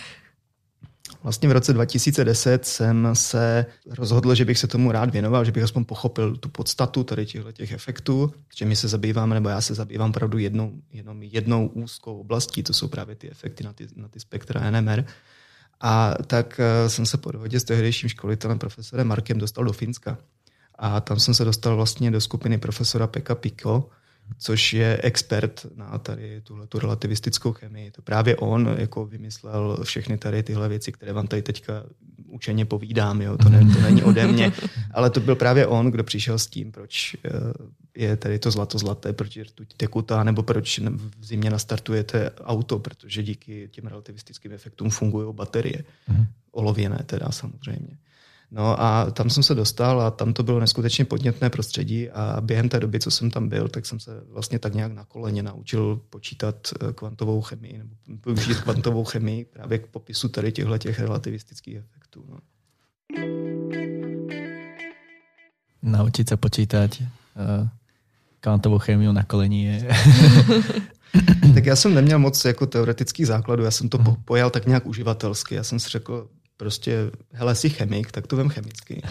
Vlastně 1.22 1.48
v 1.48 1.52
roce 1.52 1.72
2010 1.72 2.66
jsem 2.66 3.08
se 3.12 3.66
rozhodl, 3.88 4.34
že 4.34 4.44
bych 4.44 4.58
se 4.58 4.66
tomu 4.66 4.92
rád 4.92 5.10
věnoval, 5.10 5.44
že 5.44 5.52
bych 5.52 5.62
aspoň 5.62 5.84
pochopil 5.84 6.36
tu 6.36 6.48
podstatu 6.48 7.04
tady 7.04 7.26
těchto 7.26 7.52
těch 7.52 7.72
efektů, 7.72 8.32
že 8.56 8.64
my 8.64 8.76
se 8.76 8.88
zabýváme, 8.88 9.34
nebo 9.34 9.48
já 9.48 9.60
se 9.60 9.74
zabývám 9.74 10.10
opravdu 10.10 10.38
jednou, 10.38 10.72
jenom 10.92 11.22
jednou 11.22 11.66
úzkou 11.66 12.20
oblastí, 12.20 12.62
to 12.62 12.72
jsou 12.72 12.88
právě 12.88 13.14
ty 13.14 13.30
efekty 13.30 13.64
na 13.64 13.72
ty, 13.72 13.86
na 13.96 14.08
ty 14.08 14.20
spektra 14.20 14.70
NMR. 14.70 15.04
A 15.82 16.14
tak 16.26 16.60
eh, 16.60 16.88
jsem 16.88 17.06
se 17.06 17.18
po 17.18 17.32
dohodě 17.32 17.60
s 17.60 17.64
tehdejším 17.64 18.08
školitelem 18.08 18.58
profesorem 18.58 19.06
Markem 19.06 19.38
dostal 19.38 19.64
do 19.64 19.72
Finska. 19.72 20.18
A 20.78 21.00
tam 21.00 21.20
jsem 21.20 21.34
se 21.34 21.44
dostal 21.44 21.76
vlastně 21.76 22.10
do 22.10 22.20
skupiny 22.20 22.58
profesora 22.58 23.06
Pekka 23.06 23.34
Piko, 23.34 23.88
což 24.38 24.72
je 24.72 25.00
expert 25.02 25.66
na 25.76 25.98
tady 25.98 26.40
tuhle 26.40 26.66
tu 26.66 26.78
relativistickou 26.78 27.52
chemii. 27.52 27.90
To 27.90 28.02
právě 28.02 28.36
on 28.36 28.74
jako 28.78 29.06
vymyslel 29.06 29.78
všechny 29.84 30.18
tady 30.18 30.42
tyhle 30.42 30.68
věci, 30.68 30.92
které 30.92 31.12
vám 31.12 31.26
tady 31.26 31.42
teďka 31.42 31.84
učeně 32.26 32.64
povídám. 32.64 33.22
Jo? 33.22 33.36
To, 33.38 33.48
ne, 33.48 33.74
to 33.74 33.80
není 33.80 34.02
ode 34.02 34.26
mě, 34.26 34.52
ale 34.94 35.10
to 35.10 35.20
byl 35.20 35.36
právě 35.36 35.66
on, 35.66 35.90
kdo 35.90 36.04
přišel 36.04 36.38
s 36.38 36.46
tím, 36.46 36.72
proč 36.72 37.16
eh, 37.24 37.30
je 37.96 38.16
tady 38.16 38.38
to 38.38 38.50
zlato 38.50 38.78
zlaté, 38.78 39.12
proč 39.12 39.36
je 39.36 39.44
rtuť 39.44 39.74
tekutá, 39.76 40.24
nebo 40.24 40.42
proč 40.42 40.78
v 40.78 41.24
zimě 41.24 41.50
nastartujete 41.50 42.30
auto, 42.44 42.78
protože 42.78 43.22
díky 43.22 43.68
těm 43.72 43.86
relativistickým 43.86 44.52
efektům 44.52 44.90
fungují 44.90 45.34
baterie. 45.34 45.84
Mm. 46.08 46.26
Olověné 46.52 46.98
teda 47.06 47.30
samozřejmě. 47.30 47.96
No 48.54 48.80
a 48.80 49.10
tam 49.10 49.30
jsem 49.30 49.42
se 49.42 49.54
dostal 49.54 50.00
a 50.00 50.10
tam 50.10 50.32
to 50.32 50.42
bylo 50.42 50.60
neskutečně 50.60 51.04
podnětné 51.04 51.50
prostředí 51.50 52.10
a 52.10 52.40
během 52.40 52.68
té 52.68 52.80
doby, 52.80 53.00
co 53.00 53.10
jsem 53.10 53.30
tam 53.30 53.48
byl, 53.48 53.68
tak 53.68 53.86
jsem 53.86 54.00
se 54.00 54.10
vlastně 54.28 54.58
tak 54.58 54.74
nějak 54.74 54.92
na 54.92 55.04
koleně 55.04 55.42
naučil 55.42 56.00
počítat 56.10 56.56
eh, 56.72 56.92
kvantovou 56.92 57.40
chemii 57.40 57.78
nebo 57.78 57.94
využít 58.26 58.60
kvantovou 58.60 59.04
chemii 59.04 59.44
právě 59.44 59.78
k 59.78 59.86
popisu 59.86 60.28
tady 60.28 60.52
těchto 60.52 60.78
těch 60.78 61.00
relativistických 61.00 61.76
efektů. 61.76 62.24
No. 62.28 62.38
Naučit 65.82 66.28
se 66.28 66.36
počítat 66.36 66.90
uh, 67.00 67.68
kvantovou 68.42 68.78
chemii 68.78 69.12
na 69.12 69.22
koleni 69.22 69.64
je... 69.64 69.88
tak 71.54 71.66
já 71.66 71.76
jsem 71.76 71.94
neměl 71.94 72.18
moc 72.18 72.44
jako 72.44 72.66
teoretický 72.66 73.24
základů, 73.24 73.62
já 73.62 73.70
jsem 73.70 73.88
to 73.88 73.98
uh-huh. 73.98 74.16
pojal 74.24 74.50
tak 74.50 74.66
nějak 74.66 74.86
uživatelsky. 74.86 75.54
Já 75.54 75.64
jsem 75.64 75.80
si 75.80 75.88
řekl, 75.88 76.28
prostě, 76.56 77.10
hele, 77.32 77.54
jsi 77.54 77.70
chemik, 77.70 78.12
tak 78.12 78.26
to 78.26 78.36
vem 78.36 78.48
chemicky. 78.48 79.02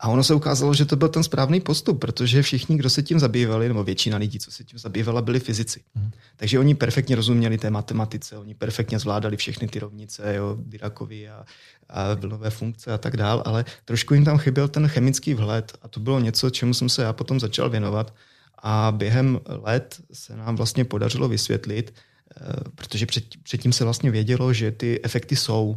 A 0.00 0.08
ono 0.08 0.24
se 0.24 0.34
ukázalo, 0.34 0.74
že 0.74 0.84
to 0.84 0.96
byl 0.96 1.08
ten 1.08 1.22
správný 1.22 1.60
postup, 1.60 2.00
protože 2.00 2.42
všichni, 2.42 2.76
kdo 2.76 2.90
se 2.90 3.02
tím 3.02 3.18
zabývali, 3.18 3.68
nebo 3.68 3.84
většina 3.84 4.16
lidí, 4.16 4.38
co 4.38 4.50
se 4.50 4.64
tím 4.64 4.78
zabývala, 4.78 5.22
byli 5.22 5.40
fyzici. 5.40 5.80
Mm. 5.94 6.10
Takže 6.36 6.58
oni 6.58 6.74
perfektně 6.74 7.16
rozuměli 7.16 7.58
té 7.58 7.70
matematice, 7.70 8.38
oni 8.38 8.54
perfektně 8.54 8.98
zvládali 8.98 9.36
všechny 9.36 9.68
ty 9.68 9.78
rovnice, 9.78 10.34
jo, 10.34 10.56
Dirakovi 10.60 11.28
a, 11.28 11.44
a 11.88 12.14
vlnové 12.14 12.50
funkce 12.50 12.92
a 12.92 12.98
tak 12.98 13.16
dál, 13.16 13.42
ale 13.46 13.64
trošku 13.84 14.14
jim 14.14 14.24
tam 14.24 14.38
chyběl 14.38 14.68
ten 14.68 14.88
chemický 14.88 15.34
vhled 15.34 15.78
a 15.82 15.88
to 15.88 16.00
bylo 16.00 16.20
něco, 16.20 16.50
čemu 16.50 16.74
jsem 16.74 16.88
se 16.88 17.02
já 17.02 17.12
potom 17.12 17.40
začal 17.40 17.70
věnovat. 17.70 18.14
A 18.62 18.92
během 18.96 19.40
let 19.46 20.00
se 20.12 20.36
nám 20.36 20.56
vlastně 20.56 20.84
podařilo 20.84 21.28
vysvětlit, 21.28 21.94
eh, 21.94 22.42
protože 22.74 23.06
před, 23.06 23.24
předtím 23.42 23.72
se 23.72 23.84
vlastně 23.84 24.10
vědělo, 24.10 24.52
že 24.52 24.70
ty 24.70 25.00
efekty 25.02 25.36
jsou, 25.36 25.76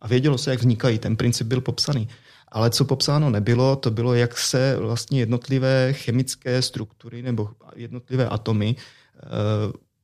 a 0.00 0.08
vědělo 0.08 0.38
se, 0.38 0.50
jak 0.50 0.60
vznikají. 0.60 0.98
Ten 0.98 1.16
princip 1.16 1.46
byl 1.46 1.60
popsaný. 1.60 2.08
Ale 2.48 2.70
co 2.70 2.84
popsáno 2.84 3.30
nebylo, 3.30 3.76
to 3.76 3.90
bylo, 3.90 4.14
jak 4.14 4.38
se 4.38 4.76
vlastně 4.76 5.20
jednotlivé 5.20 5.92
chemické 5.92 6.62
struktury 6.62 7.22
nebo 7.22 7.50
jednotlivé 7.74 8.28
atomy 8.28 8.76
eh, 8.76 9.20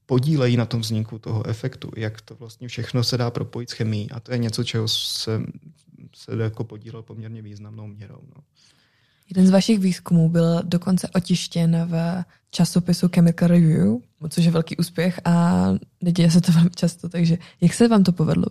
podílejí 0.06 0.56
na 0.56 0.66
tom 0.66 0.80
vzniku 0.80 1.18
toho 1.18 1.46
efektu, 1.46 1.90
jak 1.96 2.20
to 2.20 2.34
vlastně 2.34 2.68
všechno 2.68 3.04
se 3.04 3.16
dá 3.18 3.30
propojit 3.30 3.70
s 3.70 3.72
chemií. 3.72 4.10
A 4.10 4.20
to 4.20 4.32
je 4.32 4.38
něco, 4.38 4.64
čeho 4.64 4.88
se, 4.88 5.42
se 6.16 6.42
jako 6.42 6.64
podílel 6.64 7.02
poměrně 7.02 7.42
významnou 7.42 7.86
měrou. 7.86 8.20
No. 8.36 8.42
Jeden 9.32 9.46
z 9.46 9.50
vašich 9.50 9.78
výzkumů 9.78 10.28
byl 10.28 10.62
dokonce 10.62 11.08
otištěn 11.08 11.88
v 11.90 12.24
časopisu 12.50 13.08
Chemical 13.14 13.48
Review, 13.48 13.96
což 14.28 14.44
je 14.44 14.50
velký 14.50 14.76
úspěch 14.76 15.20
a 15.24 15.66
neděje 16.00 16.30
se 16.30 16.40
to 16.40 16.52
velmi 16.52 16.70
často, 16.70 17.08
takže 17.08 17.38
jak 17.60 17.74
se 17.74 17.88
vám 17.88 18.02
to 18.02 18.12
povedlo? 18.12 18.46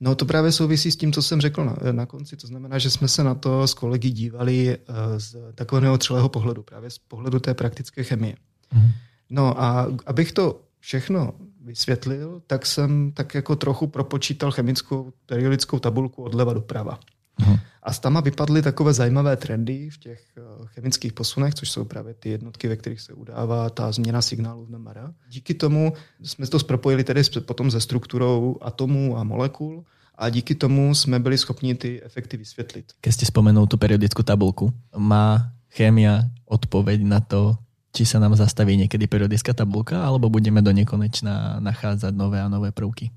No 0.00 0.14
to 0.14 0.24
právě 0.24 0.52
souvisí 0.52 0.90
s 0.90 0.96
tím, 0.96 1.12
co 1.12 1.22
jsem 1.22 1.40
řekl 1.40 1.64
na, 1.64 1.92
na 1.92 2.06
konci. 2.06 2.36
To 2.36 2.46
znamená, 2.46 2.78
že 2.78 2.90
jsme 2.90 3.08
se 3.08 3.24
na 3.24 3.34
to 3.34 3.66
s 3.66 3.74
kolegy 3.74 4.10
dívali 4.10 4.78
uh, 4.78 4.94
z 5.18 5.36
takového 5.54 5.98
celého 5.98 6.28
pohledu, 6.28 6.62
právě 6.62 6.90
z 6.90 6.98
pohledu 6.98 7.40
té 7.40 7.54
praktické 7.54 8.04
chemie. 8.04 8.34
Mm. 8.74 8.90
No 9.30 9.62
a 9.62 9.86
abych 10.06 10.32
to 10.32 10.60
všechno 10.80 11.32
vysvětlil, 11.64 12.42
tak 12.46 12.66
jsem 12.66 13.12
tak 13.12 13.34
jako 13.34 13.56
trochu 13.56 13.86
propočítal 13.86 14.50
chemickou 14.50 15.12
periodickou 15.26 15.78
tabulku 15.78 16.22
od 16.22 16.34
leva 16.34 16.52
doprava. 16.52 16.98
Mm. 17.46 17.56
A 17.82 17.92
z 17.92 17.98
tam 17.98 18.22
vypadly 18.22 18.62
takové 18.62 18.92
zajímavé 18.92 19.36
trendy 19.36 19.90
v 19.90 19.98
těch 19.98 20.24
eh, 20.36 20.42
chemických 20.66 21.12
posunech, 21.12 21.54
což 21.54 21.70
jsou 21.70 21.84
právě 21.84 22.14
ty 22.14 22.28
jednotky, 22.28 22.68
ve 22.68 22.76
kterých 22.76 23.00
se 23.00 23.12
udává 23.12 23.70
ta 23.70 23.92
změna 23.92 24.22
signálu 24.22 24.66
v 24.66 24.70
NMR. 24.70 24.98
Díky 25.28 25.54
tomu 25.54 25.92
jsme 26.22 26.46
to 26.46 26.58
propojili 26.58 27.04
tedy 27.04 27.22
potom 27.46 27.70
se 27.70 27.80
strukturou 27.80 28.56
atomů 28.60 29.18
a 29.18 29.24
molekul 29.24 29.84
a 30.14 30.28
díky 30.28 30.54
tomu 30.54 30.94
jsme 30.94 31.18
byli 31.18 31.38
schopni 31.38 31.74
ty 31.74 32.02
efekty 32.02 32.36
vysvětlit. 32.36 32.92
Když 33.02 33.14
jste 33.14 33.24
vzpomenul 33.24 33.66
tu 33.66 33.76
periodickou 33.76 34.22
tabulku, 34.22 34.72
má 34.96 35.52
chémia 35.70 36.22
odpověď 36.44 37.02
na 37.02 37.20
to, 37.20 37.56
či 37.92 38.06
se 38.06 38.20
nám 38.20 38.36
zastaví 38.36 38.76
někdy 38.76 39.06
periodická 39.06 39.52
tabulka, 39.52 40.04
alebo 40.04 40.30
budeme 40.30 40.62
do 40.62 40.72
nekonečna 40.72 41.56
nacházet 41.60 42.16
nové 42.16 42.42
a 42.42 42.48
nové 42.48 42.72
prvky? 42.72 43.10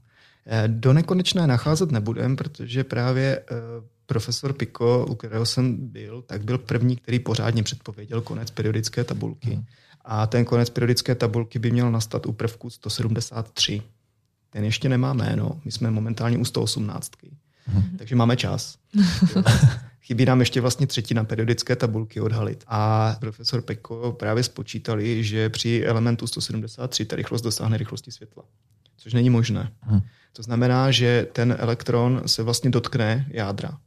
Eh, 0.46 0.68
do 0.68 0.94
nekonečna 0.94 1.48
nacházet 1.48 1.92
nebudem, 1.92 2.36
protože 2.36 2.84
právě 2.84 3.40
eh, 3.40 3.56
profesor 4.06 4.54
Pico, 4.54 5.06
u 5.10 5.16
kterého 5.16 5.46
jsem 5.46 5.88
byl, 5.88 6.22
tak 6.22 6.44
byl 6.44 6.58
první, 6.58 6.96
který 6.96 7.20
pořádně 7.20 7.64
předpověděl 7.64 8.22
konec 8.22 8.52
periodické 8.52 9.04
tabulky. 9.04 9.50
Hmm. 9.50 9.66
A 10.06 10.28
ten 10.28 10.46
konec 10.46 10.70
periodické 10.70 11.16
tabulky 11.16 11.60
by 11.60 11.72
měl 11.72 11.92
nastat 11.92 12.26
u 12.26 12.32
prvku 12.32 12.70
173. 12.70 13.82
Ten 14.50 14.64
ještě 14.64 14.90
nemá 14.90 15.14
jméno, 15.14 15.62
my 15.66 15.72
jsme 15.72 15.92
momentálně 15.92 16.38
u 16.38 16.46
118. 16.46 17.12
Hmm. 17.66 17.98
Takže 17.98 18.16
máme 18.16 18.38
čas. 18.38 18.78
Chybí 20.02 20.26
nám 20.26 20.40
ještě 20.40 20.62
vlastně 20.62 20.88
třetina 20.88 21.24
periodické 21.24 21.76
tabulky 21.76 22.22
odhalit. 22.22 22.64
A 22.68 23.16
profesor 23.20 23.62
Peko 23.62 24.12
právě 24.12 24.44
spočítali, 24.44 25.24
že 25.24 25.50
při 25.50 25.84
elementu 25.86 26.28
173 26.28 27.06
ta 27.06 27.16
rychlost 27.16 27.42
dosáhne 27.42 27.78
rychlosti 27.78 28.12
světla. 28.12 28.44
Což 28.98 29.14
není 29.14 29.30
možné. 29.30 29.72
Hmm. 29.82 30.02
To 30.34 30.44
znamená, 30.44 30.92
že 30.92 31.28
ten 31.32 31.56
elektron 31.60 32.22
se 32.26 32.44
vlastně 32.44 32.70
dotkne 32.70 33.28
jádra 33.30 33.78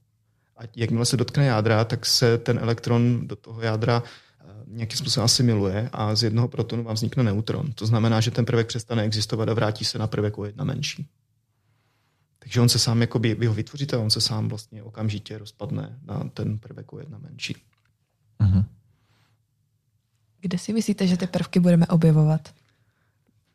a 0.59 0.63
jakmile 0.77 1.07
se 1.07 1.17
dotkne 1.17 1.47
jádra, 1.47 1.85
tak 1.85 2.07
se 2.07 2.39
ten 2.39 2.59
elektron 2.59 3.29
do 3.29 3.37
toho 3.37 3.63
jádra 3.63 4.03
eh, 4.41 4.45
nějakým 4.67 4.99
způsobem 4.99 5.25
asimiluje 5.25 5.91
a 5.93 6.15
z 6.15 6.23
jednoho 6.23 6.49
protonu 6.49 6.85
vám 6.85 6.95
vznikne 6.95 7.23
neutron. 7.23 7.73
To 7.73 7.87
znamená, 7.87 8.21
že 8.21 8.31
ten 8.31 8.45
prvek 8.45 8.67
přestane 8.67 9.03
existovat 9.03 9.49
a 9.49 9.55
vrátí 9.55 9.85
se 9.85 9.99
na 9.99 10.07
prvek 10.07 10.39
o 10.39 10.45
jedna 10.45 10.65
menší. 10.65 11.09
Takže 12.39 12.61
on 12.61 12.69
se 12.69 12.79
sám, 12.79 13.01
jakoby, 13.01 13.35
vy 13.35 13.47
ho 13.47 13.55
vytvoříte 13.55 13.97
a 13.97 14.01
on 14.01 14.11
se 14.11 14.21
sám 14.21 14.49
vlastně 14.49 14.83
okamžitě 14.83 15.39
rozpadne 15.39 15.99
na 16.05 16.25
ten 16.35 16.59
prvek 16.59 16.93
o 16.93 16.99
jedna 16.99 17.19
menší. 17.19 17.57
Uh-huh. 18.41 18.65
Kde 20.41 20.59
si 20.59 20.73
myslíte, 20.73 21.07
že 21.07 21.17
ty 21.17 21.27
prvky 21.27 21.61
budeme 21.61 21.87
objevovat? 21.87 22.55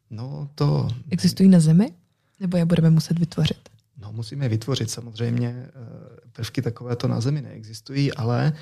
No 0.10 0.50
to... 0.55 0.88
Existují 1.10 1.50
na 1.50 1.60
Zemi? 1.60 1.93
Nebo 2.39 2.57
je 2.57 2.65
budeme 2.65 2.89
muset 2.89 3.19
vytvořit? 3.19 3.73
Musíme 4.13 4.50
vytvořit 4.50 4.91
samozřejmě. 4.91 5.48
Eh, 5.48 5.70
prvky 6.32 6.62
takovéto 6.62 7.08
na 7.08 7.22
Zemi 7.22 7.41
neexistují, 7.41 8.13
ale 8.13 8.53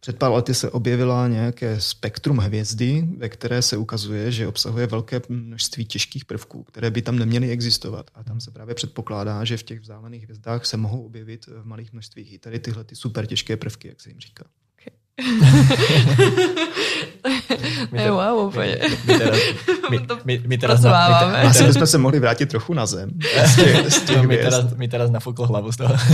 před 0.00 0.18
pár 0.18 0.32
lety 0.32 0.54
se 0.54 0.70
objevila 0.70 1.28
nějaké 1.28 1.80
spektrum 1.80 2.38
hvězdy, 2.38 3.08
ve 3.16 3.28
které 3.28 3.62
se 3.62 3.76
ukazuje, 3.76 4.32
že 4.32 4.46
obsahuje 4.46 4.86
velké 4.86 5.20
množství 5.28 5.84
těžkých 5.84 6.24
prvků, 6.24 6.62
které 6.62 6.90
by 6.90 7.02
tam 7.02 7.18
neměly 7.18 7.50
existovat. 7.50 8.10
A 8.14 8.24
tam 8.24 8.40
se 8.40 8.50
právě 8.50 8.74
předpokládá, 8.74 9.44
že 9.44 9.56
v 9.56 9.62
těch 9.62 9.80
vzdálených 9.80 10.22
hvězdách 10.22 10.66
se 10.66 10.76
mohou 10.76 11.06
objevit 11.06 11.46
v 11.46 11.66
malých 11.66 11.92
množstvích 11.92 12.32
i 12.32 12.38
tady 12.38 12.58
tyhle 12.58 12.84
ty 12.84 12.96
super 12.96 13.26
těžké 13.26 13.56
prvky, 13.56 13.88
jak 13.88 14.00
se 14.00 14.10
jim 14.10 14.20
říká. 14.20 14.44
My 17.92 17.98
te, 17.98 18.10
wow, 18.10 18.48
úplně. 18.48 18.78
My, 18.80 18.88
my, 19.06 19.18
teraz, 19.18 19.38
my, 19.90 19.98
my, 20.24 20.42
my 20.46 20.58
teraz 20.58 20.80
na, 20.80 21.08
my, 21.08 21.32
te, 21.32 21.48
Asi 21.48 21.64
bychom 21.64 21.86
se 21.86 21.98
mohli 21.98 22.20
vrátit 22.20 22.48
trochu 22.48 22.74
na 22.74 22.86
zem. 22.86 23.10
Z 23.46 23.56
těch, 23.56 23.92
z 23.92 24.02
těch 24.02 24.22
no, 24.22 24.28
teraz, 24.28 24.64
teraz 24.90 25.10
nafukl 25.10 25.46
hlavu 25.46 25.72
z 25.72 25.76
toho. 25.76 25.94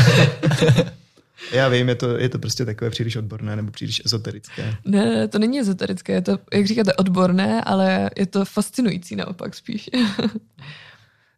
Já 1.52 1.68
vím, 1.68 1.88
je 1.88 1.94
to, 1.94 2.18
je 2.18 2.28
to 2.28 2.38
prostě 2.38 2.64
takové 2.64 2.90
příliš 2.90 3.16
odborné 3.16 3.56
nebo 3.56 3.70
příliš 3.70 4.02
ezoterické. 4.04 4.76
Ne, 4.84 5.28
to 5.28 5.38
není 5.38 5.60
ezoterické, 5.60 6.12
je 6.12 6.22
to, 6.22 6.38
jak 6.52 6.66
říkáte, 6.66 6.94
odborné, 6.94 7.64
ale 7.64 8.10
je 8.16 8.26
to 8.26 8.44
fascinující 8.44 9.16
naopak 9.16 9.54
spíš. 9.54 9.90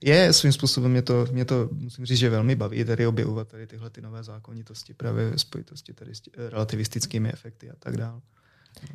Je, 0.01 0.33
svým 0.33 0.53
způsobem 0.53 0.91
mě 0.91 1.03
to, 1.03 1.27
mě 1.33 1.45
to, 1.45 1.69
musím 1.73 2.07
říct, 2.07 2.19
že 2.19 2.31
velmi 2.31 2.57
baví 2.57 2.85
tady 2.85 3.07
objevovat 3.07 3.49
tady 3.49 3.67
tyhle 3.67 3.91
ty 3.91 4.01
nové 4.01 4.23
zákonitosti 4.23 4.95
právě 4.95 5.33
spojitosti 5.37 5.93
tady 5.93 6.15
s 6.15 6.23
relativistickými 6.37 7.33
efekty 7.33 7.71
a 7.71 7.75
tak 7.79 7.97
dále. 7.97 8.21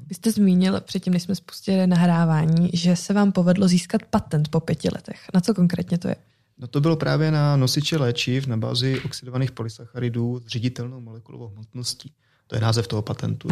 Vy 0.08 0.16
jste 0.16 0.32
zmínil 0.32 0.82
předtím, 0.82 1.14
než 1.14 1.24
jsme 1.24 1.36
spustili 1.36 1.88
nahrávání, 1.88 2.70
že 2.74 2.96
se 2.96 3.14
vám 3.14 3.32
povedlo 3.32 3.68
získat 3.68 4.04
patent 4.04 4.50
po 4.50 4.60
pěti 4.60 4.90
letech. 4.94 5.22
Na 5.34 5.42
co 5.42 5.54
konkrétně 5.54 5.98
to 5.98 6.08
je? 6.08 6.16
No 6.58 6.68
to 6.68 6.82
bylo 6.82 6.96
právě 6.96 7.32
na 7.32 7.56
nosiče 7.56 7.98
léčiv 7.98 8.48
na 8.48 8.58
bázi 8.58 9.02
oxidovaných 9.06 9.52
polysacharidů 9.52 10.42
s 10.46 10.48
ředitelnou 10.48 11.00
molekulovou 11.00 11.48
hmotností. 11.48 12.14
To 12.52 12.56
je 12.56 12.62
název 12.62 12.88
toho 12.88 13.02
patentu. 13.02 13.48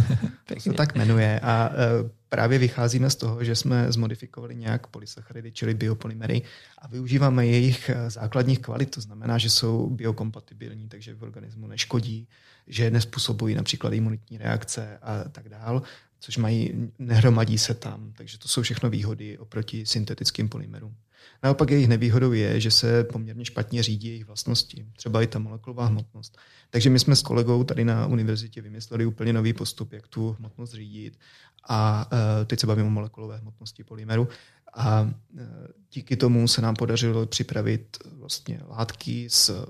to 0.46 0.60
se 0.60 0.72
tak 0.72 0.94
jmenuje. 0.94 1.40
A 1.40 1.70
e, 1.72 2.10
právě 2.28 2.58
vycházíme 2.58 3.10
z 3.10 3.16
toho, 3.16 3.44
že 3.44 3.56
jsme 3.56 3.92
zmodifikovali 3.92 4.56
nějak 4.56 4.86
polysacharidy, 4.86 5.52
čili 5.52 5.74
biopolymery 5.74 6.42
a 6.78 6.88
využíváme 6.88 7.46
jejich 7.46 7.90
e, 7.90 8.10
základních 8.10 8.58
kvalit. 8.58 8.90
To 8.90 9.00
znamená, 9.00 9.38
že 9.38 9.50
jsou 9.50 9.90
biokompatibilní, 9.90 10.88
takže 10.88 11.14
v 11.14 11.22
organismu 11.22 11.66
neškodí, 11.66 12.28
že 12.66 12.90
nespůsobují 12.90 13.54
například 13.54 13.92
imunitní 13.92 14.38
reakce 14.38 14.98
a 15.02 15.28
tak 15.28 15.48
dál, 15.48 15.82
což 16.20 16.36
mají, 16.36 16.90
nehromadí 16.98 17.58
se 17.58 17.74
tam. 17.74 18.12
Takže 18.16 18.38
to 18.38 18.48
jsou 18.48 18.62
všechno 18.62 18.90
výhody 18.90 19.38
oproti 19.38 19.86
syntetickým 19.86 20.48
polymerům. 20.48 20.94
Naopak 21.42 21.70
jejich 21.70 21.88
nevýhodou 21.88 22.32
je, 22.32 22.60
že 22.60 22.70
se 22.70 23.04
poměrně 23.04 23.44
špatně 23.44 23.82
řídí 23.82 24.08
jejich 24.08 24.24
vlastnosti, 24.24 24.86
třeba 24.96 25.22
i 25.22 25.26
ta 25.26 25.38
molekulová 25.38 25.86
hmotnost. 25.86 26.38
Takže 26.70 26.90
my 26.90 26.98
jsme 26.98 27.16
s 27.16 27.22
kolegou 27.22 27.64
tady 27.64 27.84
na 27.84 28.06
univerzitě 28.06 28.62
vymysleli 28.62 29.06
úplně 29.06 29.32
nový 29.32 29.52
postup, 29.52 29.92
jak 29.92 30.08
tu 30.08 30.36
hmotnost 30.38 30.74
řídit. 30.74 31.18
A 31.68 32.10
uh, 32.12 32.18
teď 32.46 32.60
se 32.60 32.66
bavíme 32.66 32.88
o 32.88 32.90
molekulové 32.90 33.36
hmotnosti 33.36 33.84
polymeru. 33.84 34.28
A 34.74 35.02
uh, 35.02 35.40
díky 35.92 36.16
tomu 36.16 36.48
se 36.48 36.62
nám 36.62 36.74
podařilo 36.74 37.26
připravit 37.26 37.96
vlastně 38.18 38.60
látky 38.68 39.26
s 39.30 39.66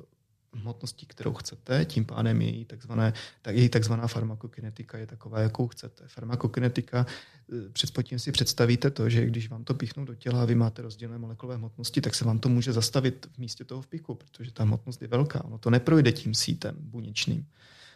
hmotností, 0.59 1.07
kterou 1.07 1.33
chcete, 1.35 1.85
tím 1.85 2.05
pádem 2.05 2.43
její 2.43 2.65
takzvané, 2.65 3.13
tak 3.43 3.57
její 3.57 3.69
takzvaná 3.69 4.07
farmakokinetika 4.07 4.99
je 4.99 5.07
taková, 5.07 5.41
jakou 5.41 5.69
chcete. 5.69 6.05
Farmakokinetika, 6.07 7.07
eh, 7.53 7.71
předpotím 7.73 8.19
si 8.19 8.33
představíte 8.33 8.91
to, 8.91 9.09
že 9.09 9.27
když 9.27 9.49
vám 9.49 9.65
to 9.65 9.75
píchnou 9.75 10.05
do 10.05 10.15
těla 10.15 10.43
a 10.43 10.45
vy 10.45 10.55
máte 10.55 10.83
rozdílné 10.83 11.19
molekulové 11.19 11.57
hmotnosti, 11.57 12.01
tak 12.01 12.15
se 12.15 12.25
vám 12.25 12.39
to 12.39 12.49
může 12.49 12.73
zastavit 12.73 13.27
v 13.35 13.39
místě 13.39 13.65
toho 13.65 13.83
vpiku, 13.83 14.15
protože 14.15 14.53
ta 14.53 14.63
hmotnost 14.63 15.03
je 15.03 15.09
velká. 15.09 15.45
Ono 15.45 15.59
to 15.59 15.71
neprojde 15.71 16.13
tím 16.13 16.35
sítem 16.35 16.77
buněčným. 16.79 17.47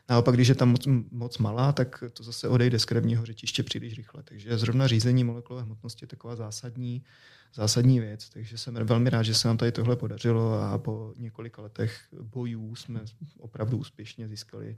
Naopak, 0.08 0.34
když 0.34 0.48
je 0.48 0.54
tam 0.54 0.68
moc, 0.68 0.86
moc 1.10 1.38
malá, 1.38 1.72
tak 1.72 2.04
to 2.12 2.22
zase 2.22 2.48
odejde 2.48 2.78
z 2.78 2.84
krevního 2.84 3.26
řečiště 3.26 3.62
příliš 3.62 3.96
rychle. 3.96 4.22
Takže 4.22 4.58
zrovna 4.58 4.86
řízení 4.86 5.24
molekulové 5.24 5.62
hmotnosti 5.62 6.04
je 6.04 6.08
taková 6.08 6.36
zásadní, 6.36 7.04
zásadní 7.54 8.00
věc. 8.00 8.28
Takže 8.28 8.58
jsem 8.58 8.74
velmi 8.74 9.10
rád, 9.10 9.22
že 9.22 9.34
se 9.34 9.48
nám 9.48 9.56
tady 9.56 9.72
tohle 9.72 9.96
podařilo 9.96 10.60
a 10.60 10.78
po 10.78 11.12
několika 11.18 11.62
letech 11.62 12.00
bojů 12.22 12.74
jsme 12.74 13.00
opravdu 13.38 13.76
úspěšně 13.76 14.28
získali 14.28 14.76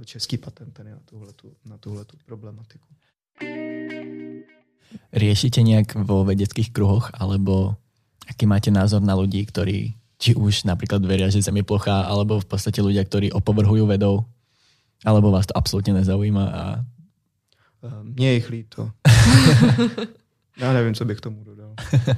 eh, 0.00 0.04
český 0.04 0.36
patent 0.36 0.78
na 0.78 0.98
tuhletu, 1.04 1.52
na 1.64 1.78
tuhletu 1.78 2.16
problematiku. 2.24 2.88
Riešite 5.12 5.62
nějak 5.62 5.94
vo 5.94 6.24
vedeckých 6.24 6.70
kruhoch, 6.70 7.10
alebo 7.14 7.74
aký 8.30 8.46
máte 8.46 8.70
názor 8.70 9.02
na 9.02 9.14
ľudí, 9.14 9.44
ktorí 9.46 9.94
či 10.18 10.32
už 10.32 10.64
napríklad 10.64 11.02
veria, 11.04 11.28
že 11.28 11.42
Zem 11.42 11.60
je 11.60 11.66
plochá, 11.66 12.06
alebo 12.06 12.40
v 12.40 12.46
podstate 12.46 12.80
ľudia, 12.80 13.04
ktorí 13.04 13.34
opovrhujú 13.34 13.84
vedou, 13.84 14.24
alebo 15.04 15.30
vás 15.30 15.46
to 15.46 15.56
absolutně 15.56 15.92
nezaujíma 15.92 16.44
a... 16.46 16.84
Mně 18.02 18.26
je 18.26 18.34
jich 18.34 18.50
líto. 18.50 18.90
Já 20.56 20.72
nevím, 20.72 20.94
co 20.94 21.04
bych 21.04 21.20
tomu 21.20 21.44
dodal. 21.44 21.74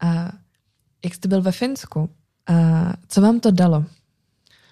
a 0.00 0.32
jak 1.04 1.14
jste 1.14 1.28
byl 1.28 1.42
ve 1.42 1.52
Finsku, 1.52 2.10
a 2.46 2.92
co 3.08 3.20
vám 3.20 3.40
to 3.40 3.50
dalo? 3.50 3.84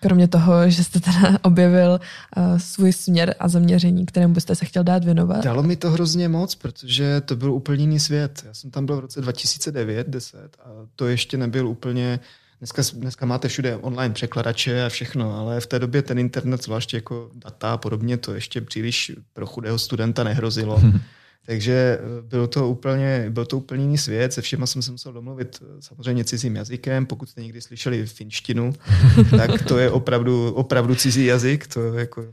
Kromě 0.00 0.28
toho, 0.28 0.71
že 0.71 0.85
jste 0.85 1.00
teda 1.00 1.38
objevil 1.43 2.00
uh, 2.37 2.59
svůj 2.59 2.93
směr 2.93 3.35
a 3.38 3.49
zaměření, 3.49 4.07
kterému 4.07 4.35
byste 4.35 4.55
se 4.55 4.64
chtěl 4.64 4.85
dát 4.85 5.05
věnovat? 5.05 5.45
Dalo 5.45 5.62
mi 5.62 5.76
to 5.76 5.90
hrozně 5.90 6.28
moc, 6.28 6.55
protože 6.55 7.21
to 7.21 7.37
byl 7.37 7.52
úplně 7.52 7.83
jiný 7.83 8.00
svět. 8.00 8.43
Já 8.47 8.55
jsem 8.55 8.71
tam 8.71 8.87
byl 8.87 8.97
v 8.97 9.00
roce 9.00 9.21
2009-10 9.21 10.39
a 10.65 10.69
to 10.97 11.06
ještě 11.06 11.37
nebyl 11.37 11.69
úplně 11.69 12.21
Dneska, 12.58 12.82
dneska 12.92 13.26
máte 13.26 13.49
všude 13.49 13.76
online 13.76 14.14
překladače 14.14 14.84
a 14.84 14.88
všechno, 14.88 15.38
ale 15.38 15.60
v 15.60 15.66
té 15.66 15.78
době 15.78 16.02
ten 16.02 16.19
internet, 16.19 16.64
zvláště 16.64 16.97
jako 16.97 17.30
data 17.34 17.73
a 17.73 17.76
podobně, 17.76 18.16
to 18.16 18.34
ještě 18.34 18.60
příliš 18.60 19.12
pro 19.32 19.47
chudého 19.47 19.78
studenta 19.78 20.25
nehrozilo. 20.25 20.82
Takže 21.47 21.99
eh, 22.00 22.23
byl 22.23 22.47
to 22.47 22.69
úplně, 22.69 23.26
byl 23.30 23.47
to 23.47 23.58
úplně 23.58 23.82
jiný 23.82 23.99
svět, 23.99 24.32
se 24.32 24.42
všema 24.42 24.66
jsem 24.66 24.82
se 24.82 24.92
musel 24.92 25.12
domluvit 25.12 25.62
eh, 25.62 25.66
samozřejmě 25.80 26.25
cizím 26.25 26.56
jazykem, 26.56 27.06
pokud 27.06 27.28
jste 27.28 27.42
někdy 27.42 27.60
slyšeli 27.60 28.06
finštinu, 28.06 28.75
tak 29.30 29.62
to 29.62 29.78
je 29.78 29.90
opravdu, 29.90 30.52
opravdu 30.52 30.95
cizí 30.95 31.25
jazyk, 31.25 31.66
to 31.66 31.95
jako 31.95 32.25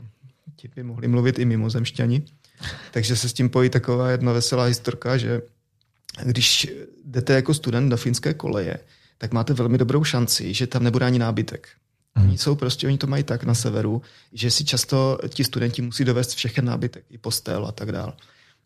ti 0.56 0.68
by 0.76 0.82
mohli 0.82 1.08
mluvit 1.08 1.38
i 1.38 1.44
mimozemšťani. 1.44 2.22
Takže 2.90 3.16
se 3.16 3.28
s 3.28 3.32
tím 3.32 3.50
pojí 3.50 3.70
taková 3.70 4.10
jedna 4.10 4.32
veselá 4.32 4.64
historka, 4.64 5.16
že 5.16 5.42
když 6.22 6.68
jdete 7.04 7.32
jako 7.32 7.54
student 7.54 7.90
do 7.90 7.96
finské 7.96 8.34
koleje, 8.34 8.78
tak 9.24 9.32
máte 9.32 9.54
velmi 9.54 9.78
dobrou 9.78 10.04
šanci, 10.04 10.54
že 10.54 10.66
tam 10.66 10.84
nebude 10.84 11.06
ani 11.06 11.18
nábytek. 11.18 11.68
Hmm. 12.14 12.28
Oni 12.28 12.38
jsou 12.38 12.54
prostě, 12.54 12.86
oni 12.86 12.98
to 12.98 13.06
mají 13.06 13.22
tak 13.22 13.44
na 13.44 13.54
severu, 13.54 14.02
že 14.32 14.50
si 14.50 14.64
často 14.64 15.18
ti 15.28 15.44
studenti 15.44 15.82
musí 15.82 16.04
dovést 16.04 16.34
všechen 16.34 16.64
nábytek, 16.64 17.04
i 17.10 17.18
postel 17.18 17.66
a 17.66 17.72
tak 17.72 17.92
dále. 17.92 18.12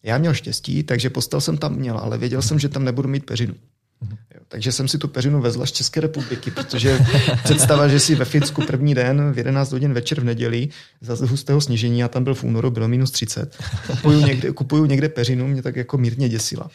Já 0.03 0.19
měl 0.19 0.35
štěstí, 0.35 0.83
takže 0.83 1.11
postel 1.11 1.41
jsem 1.41 1.59
tam 1.59 1.75
měl, 1.75 1.99
ale 1.99 2.19
věděl 2.19 2.43
jsem, 2.43 2.59
že 2.59 2.69
tam 2.69 2.85
nebudu 2.85 3.09
mít 3.09 3.27
peřinu. 3.27 3.55
Mhm. 4.01 4.17
Jo, 4.35 4.41
takže 4.49 4.73
jsem 4.73 4.89
si 4.89 4.99
tu 4.99 5.09
peřinu 5.09 5.41
vezla 5.41 5.67
z 5.67 5.73
České 5.73 6.01
republiky, 6.01 6.51
protože 6.51 6.99
představa, 7.45 7.89
že 7.89 8.01
si 8.01 8.15
ve 8.15 8.25
Finsku 8.25 8.63
první 8.67 8.95
den 8.95 9.33
v 9.33 9.39
11 9.39 9.73
hodin 9.73 9.93
večer 9.93 10.21
v 10.21 10.25
neděli 10.25 10.69
za 11.01 11.27
hustého 11.27 11.61
sněžení, 11.61 12.05
a 12.05 12.09
tam 12.09 12.25
byl 12.25 12.35
v 12.35 12.45
únoru, 12.45 12.71
bylo 12.71 12.89
minus 12.89 13.11
30, 13.11 13.57
kupuju 13.87 14.21
někde, 14.21 14.53
kupuju 14.53 14.87
někde 14.87 15.09
peřinu, 15.09 15.49
mě 15.49 15.63
tak 15.63 15.77
jako 15.77 15.99
mírně 15.99 16.29
děsila. 16.29 16.71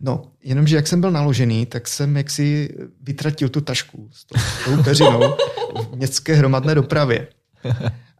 No, 0.00 0.32
jenomže 0.42 0.76
jak 0.76 0.86
jsem 0.86 1.00
byl 1.00 1.10
naložený, 1.10 1.66
tak 1.66 1.88
jsem 1.88 2.16
jaksi 2.16 2.74
vytratil 3.02 3.48
tu 3.48 3.60
tašku 3.60 4.10
s 4.12 4.24
tou, 4.24 4.82
peřinou 4.82 5.20
v 5.82 5.96
městské 5.96 6.34
hromadné 6.34 6.74
dopravě. 6.74 7.28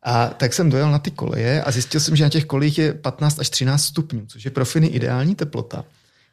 A 0.02 0.26
tak 0.26 0.52
jsem 0.52 0.70
dojel 0.70 0.90
na 0.90 0.98
ty 0.98 1.10
koleje 1.10 1.62
a 1.62 1.70
zjistil 1.70 2.00
jsem, 2.00 2.16
že 2.16 2.24
na 2.24 2.30
těch 2.30 2.44
kolejích 2.44 2.78
je 2.78 2.94
15 2.94 3.38
až 3.38 3.50
13 3.50 3.84
stupňů, 3.84 4.26
což 4.26 4.44
je 4.44 4.50
pro 4.50 4.64
Finy 4.64 4.86
ideální 4.86 5.34
teplota, 5.34 5.84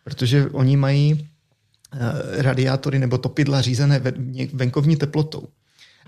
protože 0.03 0.49
oni 0.49 0.77
mají 0.77 1.29
eh, 1.93 1.97
radiátory 2.41 2.99
nebo 2.99 3.17
topidla 3.17 3.61
řízené 3.61 4.01
venkovní 4.53 4.95
teplotou. 4.95 5.47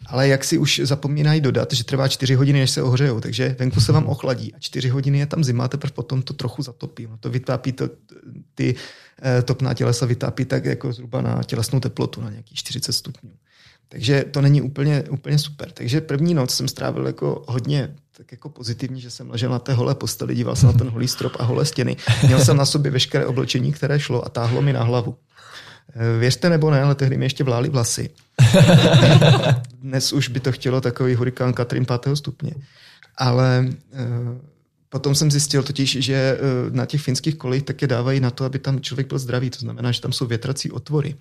Ale 0.05 0.27
jak 0.27 0.43
si 0.43 0.57
už 0.57 0.81
zapomínají 0.83 1.41
dodat, 1.41 1.73
že 1.73 1.83
trvá 1.83 2.07
4 2.07 2.35
hodiny, 2.35 2.59
než 2.59 2.71
se 2.71 2.81
ohřejou, 2.81 3.19
takže 3.19 3.55
venku 3.59 3.81
se 3.81 3.91
vám 3.91 4.05
ochladí 4.05 4.53
a 4.53 4.59
4 4.59 4.89
hodiny 4.89 5.19
je 5.19 5.25
tam 5.25 5.43
zima, 5.43 5.67
teprve 5.67 5.93
potom 5.93 6.21
to 6.21 6.33
trochu 6.33 6.61
zatopí. 6.63 7.07
No 7.07 7.17
to 7.17 7.29
vytápí 7.29 7.71
to, 7.71 7.89
ty 8.55 8.75
topná 9.45 9.73
tělesa 9.73 10.05
vytápí 10.05 10.45
tak 10.45 10.65
jako 10.65 10.93
zhruba 10.93 11.21
na 11.21 11.43
tělesnou 11.43 11.79
teplotu, 11.79 12.21
na 12.21 12.29
nějakých 12.29 12.57
40 12.57 12.93
stupňů. 12.93 13.31
Takže 13.89 14.25
to 14.31 14.41
není 14.41 14.61
úplně, 14.61 15.03
úplně 15.09 15.39
super. 15.39 15.71
Takže 15.71 16.01
první 16.01 16.33
noc 16.33 16.55
jsem 16.55 16.67
strávil 16.67 17.07
jako 17.07 17.43
hodně 17.47 17.95
tak 18.17 18.31
jako 18.31 18.49
pozitivní, 18.49 19.01
že 19.01 19.11
jsem 19.11 19.29
ležel 19.29 19.51
na 19.51 19.59
té 19.59 19.73
holé 19.73 19.95
posteli, 19.95 20.35
díval 20.35 20.55
jsem 20.55 20.67
na 20.67 20.73
ten 20.73 20.89
holý 20.89 21.07
strop 21.07 21.33
a 21.39 21.43
holé 21.43 21.65
stěny. 21.65 21.97
Měl 22.25 22.39
jsem 22.39 22.57
na 22.57 22.65
sobě 22.65 22.91
veškeré 22.91 23.25
oblečení, 23.25 23.73
které 23.73 23.99
šlo 23.99 24.25
a 24.25 24.29
táhlo 24.29 24.61
mi 24.61 24.73
na 24.73 24.83
hlavu. 24.83 25.17
Eh, 25.95 26.19
věřte 26.19 26.49
nebo 26.49 26.71
ne, 26.71 26.81
ale 26.83 26.95
tehdy 26.95 27.17
mi 27.17 27.25
ještě 27.25 27.43
vlály 27.43 27.69
vlasy. 27.69 28.09
Dnes 29.81 30.13
už 30.13 30.27
by 30.27 30.39
to 30.39 30.51
chtělo 30.51 30.81
takový 30.81 31.15
hurikán 31.15 31.53
Katrin 31.53 31.85
5. 31.85 32.15
stupně. 32.15 32.53
Ale 33.17 33.67
eh, 33.93 34.52
potom 34.93 35.15
jsem 35.15 35.31
zjistil 35.31 35.63
totiž, 35.63 35.97
že 35.99 36.13
eh, 36.13 36.39
na 36.69 36.85
těch 36.85 37.01
finských 37.01 37.35
kolejích 37.35 37.63
také 37.63 37.87
dávají 37.87 38.19
na 38.19 38.29
to, 38.29 38.45
aby 38.45 38.59
tam 38.59 38.81
člověk 38.81 39.07
byl 39.07 39.19
zdravý. 39.19 39.49
To 39.49 39.59
znamená, 39.59 39.91
že 39.91 40.01
tam 40.01 40.13
jsou 40.13 40.25
větrací 40.25 40.71
otvory 40.71 41.15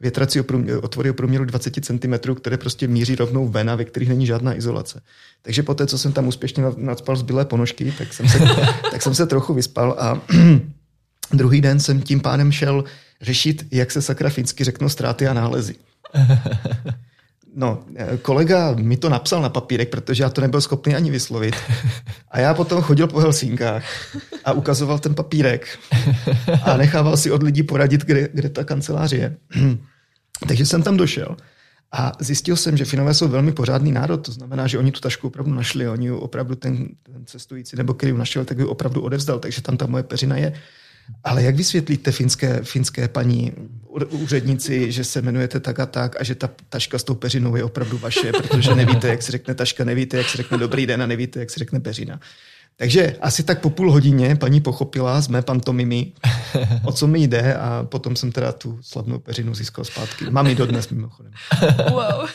větrací 0.00 0.40
otvory 0.82 1.10
o 1.10 1.14
průměru 1.14 1.44
20 1.44 1.84
cm, 1.84 2.34
které 2.34 2.56
prostě 2.56 2.88
míří 2.88 3.14
rovnou 3.14 3.48
ven 3.48 3.70
a 3.70 3.76
ve 3.76 3.84
kterých 3.84 4.08
není 4.08 4.26
žádná 4.26 4.56
izolace. 4.56 5.02
Takže 5.42 5.62
po 5.62 5.74
té, 5.74 5.86
co 5.86 5.98
jsem 5.98 6.12
tam 6.12 6.28
úspěšně 6.28 6.64
nadspal 6.76 7.16
zbylé 7.16 7.44
ponožky, 7.44 7.94
tak 7.98 8.12
jsem 8.12 8.28
se, 8.28 8.38
tak 8.90 9.02
jsem 9.02 9.14
se 9.14 9.26
trochu 9.26 9.54
vyspal 9.54 9.96
a 9.98 10.20
druhý 11.32 11.60
den 11.60 11.80
jsem 11.80 12.02
tím 12.02 12.20
pádem 12.20 12.52
šel 12.52 12.84
řešit, 13.20 13.66
jak 13.70 13.90
se 13.90 14.02
sakra 14.02 14.30
finsky 14.30 14.64
řeknou 14.64 14.88
ztráty 14.88 15.28
a 15.28 15.34
nálezy. 15.34 15.74
No, 17.54 17.84
kolega 18.22 18.72
mi 18.72 18.96
to 18.96 19.08
napsal 19.08 19.42
na 19.42 19.48
papírek, 19.48 19.90
protože 19.90 20.22
já 20.22 20.30
to 20.30 20.40
nebyl 20.40 20.60
schopný 20.60 20.94
ani 20.94 21.10
vyslovit. 21.10 21.56
A 22.30 22.40
já 22.40 22.54
potom 22.54 22.82
chodil 22.82 23.06
po 23.06 23.20
Helsinkách 23.20 23.84
a 24.44 24.52
ukazoval 24.52 24.98
ten 24.98 25.14
papírek 25.14 25.78
a 26.62 26.76
nechával 26.76 27.16
si 27.16 27.30
od 27.30 27.42
lidí 27.42 27.62
poradit, 27.62 28.04
kde, 28.04 28.28
kde 28.32 28.48
ta 28.48 28.64
kancelář 28.64 29.12
je. 29.12 29.36
Takže 30.48 30.66
jsem 30.66 30.82
tam 30.82 30.96
došel 30.96 31.36
a 31.92 32.12
zjistil 32.20 32.56
jsem, 32.56 32.76
že 32.76 32.84
Finové 32.84 33.14
jsou 33.14 33.28
velmi 33.28 33.52
pořádný 33.52 33.92
národ, 33.92 34.16
to 34.16 34.32
znamená, 34.32 34.66
že 34.66 34.78
oni 34.78 34.92
tu 34.92 35.00
tašku 35.00 35.26
opravdu 35.26 35.54
našli, 35.54 35.88
oni 35.88 36.10
opravdu 36.10 36.54
ten, 36.54 36.88
ten 37.02 37.26
cestující 37.26 37.76
nebo 37.76 37.94
který 37.94 38.12
ji 38.12 38.18
našel, 38.18 38.44
tak 38.44 38.58
ji 38.58 38.64
opravdu 38.64 39.02
odevzdal, 39.02 39.38
takže 39.38 39.62
tam 39.62 39.76
ta 39.76 39.86
moje 39.86 40.02
peřina 40.02 40.36
je. 40.36 40.52
Ale 41.24 41.42
jak 41.42 41.56
vysvětlíte 41.56 42.12
finské, 42.12 42.60
finské 42.62 43.08
paní 43.08 43.52
úředníci, 44.10 44.92
že 44.92 45.04
se 45.04 45.18
jmenujete 45.22 45.60
tak 45.60 45.80
a 45.80 45.86
tak 45.86 46.20
a 46.20 46.24
že 46.24 46.34
ta 46.34 46.50
taška 46.68 46.98
s 46.98 47.04
tou 47.04 47.14
peřinou 47.14 47.56
je 47.56 47.64
opravdu 47.64 47.98
vaše, 47.98 48.32
protože 48.32 48.74
nevíte, 48.74 49.08
jak 49.08 49.22
se 49.22 49.32
řekne 49.32 49.54
taška, 49.54 49.84
nevíte, 49.84 50.16
jak 50.16 50.28
se 50.28 50.36
řekne 50.36 50.58
dobrý 50.58 50.86
den 50.86 51.02
a 51.02 51.06
nevíte, 51.06 51.40
jak 51.40 51.50
se 51.50 51.58
řekne 51.58 51.80
peřina. 51.80 52.20
Takže 52.76 53.16
asi 53.20 53.42
tak 53.42 53.60
po 53.60 53.70
půl 53.70 53.92
hodině 53.92 54.36
paní 54.36 54.60
pochopila 54.60 55.20
z 55.20 55.28
mé 55.28 55.42
pantomimy, 55.42 56.12
o 56.84 56.92
co 56.92 57.06
mi 57.06 57.18
jde 57.22 57.54
a 57.54 57.86
potom 57.88 58.16
jsem 58.16 58.32
teda 58.32 58.52
tu 58.52 58.78
slavnou 58.82 59.18
peřinu 59.18 59.54
získal 59.54 59.84
zpátky. 59.84 60.30
Mám 60.30 60.46
ji 60.46 60.54
dodnes 60.54 60.88
mimochodem. 60.88 61.32
Wow. 61.90 62.28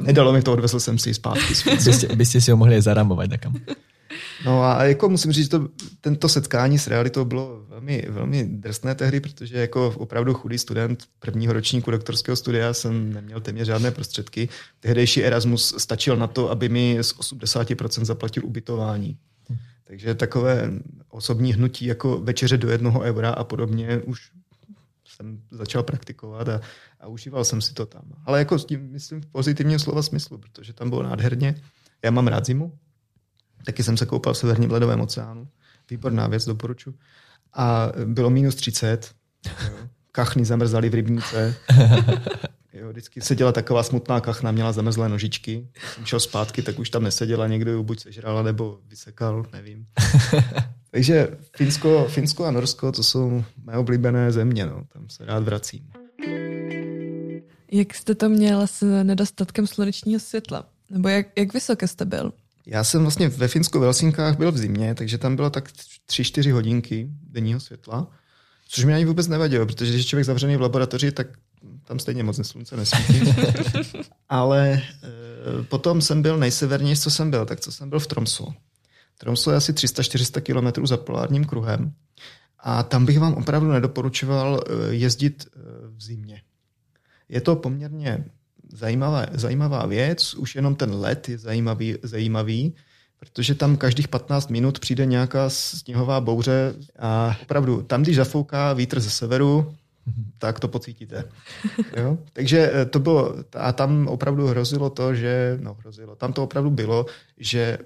Nedalo 0.00 0.32
mi 0.32 0.42
to, 0.42 0.52
odvezl 0.52 0.80
jsem 0.80 0.98
si 0.98 1.10
ji 1.10 1.14
zpátky. 1.14 1.54
Byste, 1.84 2.16
byste 2.16 2.40
si 2.40 2.50
ho 2.50 2.56
mohli 2.56 2.82
zaramovat 2.82 3.30
takam. 3.30 3.54
No 4.46 4.62
a 4.62 4.84
jako 4.84 5.08
musím 5.08 5.32
říct, 5.32 5.44
že 5.44 5.50
to, 5.50 5.68
tento 6.00 6.28
setkání 6.28 6.78
s 6.78 6.86
realitou 6.86 7.24
bylo 7.24 7.64
velmi, 7.68 8.06
velmi 8.08 8.44
drsné 8.44 8.94
tehdy, 8.94 9.20
protože 9.20 9.58
jako 9.58 9.94
opravdu 9.96 10.34
chudý 10.34 10.58
student 10.58 11.04
prvního 11.18 11.52
ročníku 11.52 11.90
doktorského 11.90 12.36
studia 12.36 12.74
jsem 12.74 13.12
neměl 13.12 13.40
téměř 13.40 13.66
žádné 13.66 13.90
prostředky. 13.90 14.48
Tehdejší 14.80 15.24
Erasmus 15.24 15.74
stačil 15.78 16.16
na 16.16 16.26
to, 16.26 16.50
aby 16.50 16.68
mi 16.68 16.98
z 17.00 17.14
80% 17.14 18.04
zaplatil 18.04 18.46
ubytování. 18.46 19.16
Takže 19.84 20.14
takové 20.14 20.70
osobní 21.08 21.52
hnutí 21.52 21.86
jako 21.86 22.18
večeře 22.18 22.56
do 22.56 22.70
jednoho 22.70 23.00
eura 23.00 23.30
a 23.30 23.44
podobně 23.44 23.98
už 23.98 24.30
jsem 25.04 25.42
začal 25.50 25.82
praktikovat 25.82 26.48
a, 26.48 26.60
a 27.00 27.06
užíval 27.06 27.44
jsem 27.44 27.60
si 27.60 27.74
to 27.74 27.86
tam. 27.86 28.02
Ale 28.24 28.38
jako 28.38 28.58
s 28.58 28.64
tím 28.64 28.92
myslím 28.92 29.20
v 29.20 29.26
pozitivním 29.26 29.78
slova 29.78 30.02
smyslu, 30.02 30.38
protože 30.38 30.72
tam 30.72 30.90
bylo 30.90 31.02
nádherně. 31.02 31.54
Já 32.04 32.10
mám 32.10 32.26
rád 32.26 32.46
zimu, 32.46 32.78
Taky 33.64 33.82
jsem 33.82 33.96
se 33.96 34.06
koupal 34.06 34.34
v 34.34 34.38
severním 34.38 34.70
ledovém 34.70 35.00
oceánu. 35.00 35.48
Výborná 35.90 36.26
věc, 36.26 36.44
doporučuji. 36.44 36.94
A 37.52 37.92
bylo 38.04 38.30
minus 38.30 38.54
30. 38.54 39.10
Jo. 39.46 39.72
Kachny 40.12 40.44
zamrzaly 40.44 40.88
v 40.88 40.94
rybníce. 40.94 41.54
Jo, 42.72 42.88
vždycky 42.88 43.20
seděla 43.20 43.52
taková 43.52 43.82
smutná 43.82 44.20
kachna, 44.20 44.52
měla 44.52 44.72
zamrzlé 44.72 45.08
nožičky. 45.08 45.68
Když 45.72 45.94
jsem 45.94 46.06
šel 46.06 46.20
zpátky, 46.20 46.62
tak 46.62 46.78
už 46.78 46.90
tam 46.90 47.02
neseděla, 47.02 47.46
někdo 47.46 47.76
ji 47.76 47.82
buď 47.84 48.00
sežrala, 48.00 48.42
nebo 48.42 48.78
vysekal, 48.88 49.46
nevím. 49.52 49.86
Takže 50.90 51.28
Finsko, 51.56 52.06
Finsko 52.08 52.44
a 52.44 52.50
Norsko, 52.50 52.92
to 52.92 53.02
jsou 53.02 53.44
mé 53.64 53.76
oblíbené 53.76 54.32
země, 54.32 54.66
no. 54.66 54.84
tam 54.92 55.08
se 55.08 55.24
rád 55.24 55.42
vracím. 55.42 55.90
Jak 57.72 57.94
jste 57.94 58.14
to 58.14 58.28
měl 58.28 58.66
s 58.66 59.02
nedostatkem 59.02 59.66
slunečního 59.66 60.20
světla? 60.20 60.68
Nebo 60.90 61.08
jak, 61.08 61.26
jak 61.38 61.54
vysoké 61.54 61.88
jste 61.88 62.04
byl? 62.04 62.32
Já 62.66 62.84
jsem 62.84 63.02
vlastně 63.02 63.28
ve 63.28 63.48
Finsku 63.48 63.78
v 63.78 63.82
Helsinkách 63.82 64.36
byl 64.36 64.52
v 64.52 64.58
zimě, 64.58 64.94
takže 64.94 65.18
tam 65.18 65.36
bylo 65.36 65.50
tak 65.50 65.68
3-4 66.08 66.52
hodinky 66.52 67.08
denního 67.22 67.60
světla, 67.60 68.10
což 68.68 68.84
mi 68.84 68.94
ani 68.94 69.04
vůbec 69.04 69.28
nevadilo, 69.28 69.66
protože 69.66 69.90
když 69.92 70.04
je 70.04 70.08
člověk 70.08 70.26
zavřený 70.26 70.56
v 70.56 70.60
laboratoři, 70.60 71.12
tak 71.12 71.26
tam 71.84 71.98
stejně 71.98 72.22
moc 72.22 72.46
slunce 72.46 72.76
nesvítí. 72.76 73.34
Ale 74.28 74.72
e, 74.72 74.82
potom 75.62 76.00
jsem 76.00 76.22
byl 76.22 76.38
nejsevernější, 76.38 77.02
co 77.02 77.10
jsem 77.10 77.30
byl, 77.30 77.46
tak 77.46 77.60
co 77.60 77.72
jsem 77.72 77.90
byl 77.90 78.00
v 78.00 78.06
Tromsu. 78.06 78.54
Tromso 79.18 79.50
je 79.50 79.56
asi 79.56 79.72
300-400 79.72 80.40
km 80.40 80.86
za 80.86 80.96
polárním 80.96 81.44
kruhem 81.44 81.92
a 82.58 82.82
tam 82.82 83.06
bych 83.06 83.18
vám 83.18 83.34
opravdu 83.34 83.72
nedoporučoval 83.72 84.64
e, 84.66 84.94
jezdit 84.94 85.46
e, 85.46 85.58
v 85.96 86.02
zimě. 86.02 86.42
Je 87.28 87.40
to 87.40 87.56
poměrně 87.56 88.24
zajímavá, 88.72 89.26
zajímavá 89.32 89.86
věc, 89.86 90.34
už 90.34 90.56
jenom 90.56 90.74
ten 90.74 90.94
let 90.94 91.28
je 91.28 91.38
zajímavý, 91.38 91.96
zajímavý, 92.02 92.74
protože 93.18 93.54
tam 93.54 93.76
každých 93.76 94.08
15 94.08 94.50
minut 94.50 94.78
přijde 94.78 95.06
nějaká 95.06 95.50
sněhová 95.50 96.20
bouře 96.20 96.74
a 96.98 97.36
opravdu 97.42 97.82
tam, 97.82 98.02
když 98.02 98.16
zafouká 98.16 98.72
vítr 98.72 99.00
ze 99.00 99.10
severu, 99.10 99.74
tak 100.38 100.60
to 100.60 100.68
pocítíte. 100.68 101.24
Jo? 101.96 102.18
Takže 102.32 102.72
eh, 102.74 102.86
to 102.86 102.98
bylo, 102.98 103.34
a 103.54 103.72
tam 103.72 104.08
opravdu 104.08 104.46
hrozilo 104.46 104.90
to, 104.90 105.14
že, 105.14 105.58
no 105.60 105.74
hrozilo, 105.74 106.16
tam 106.16 106.32
to 106.32 106.42
opravdu 106.42 106.70
bylo, 106.70 107.06
že 107.36 107.78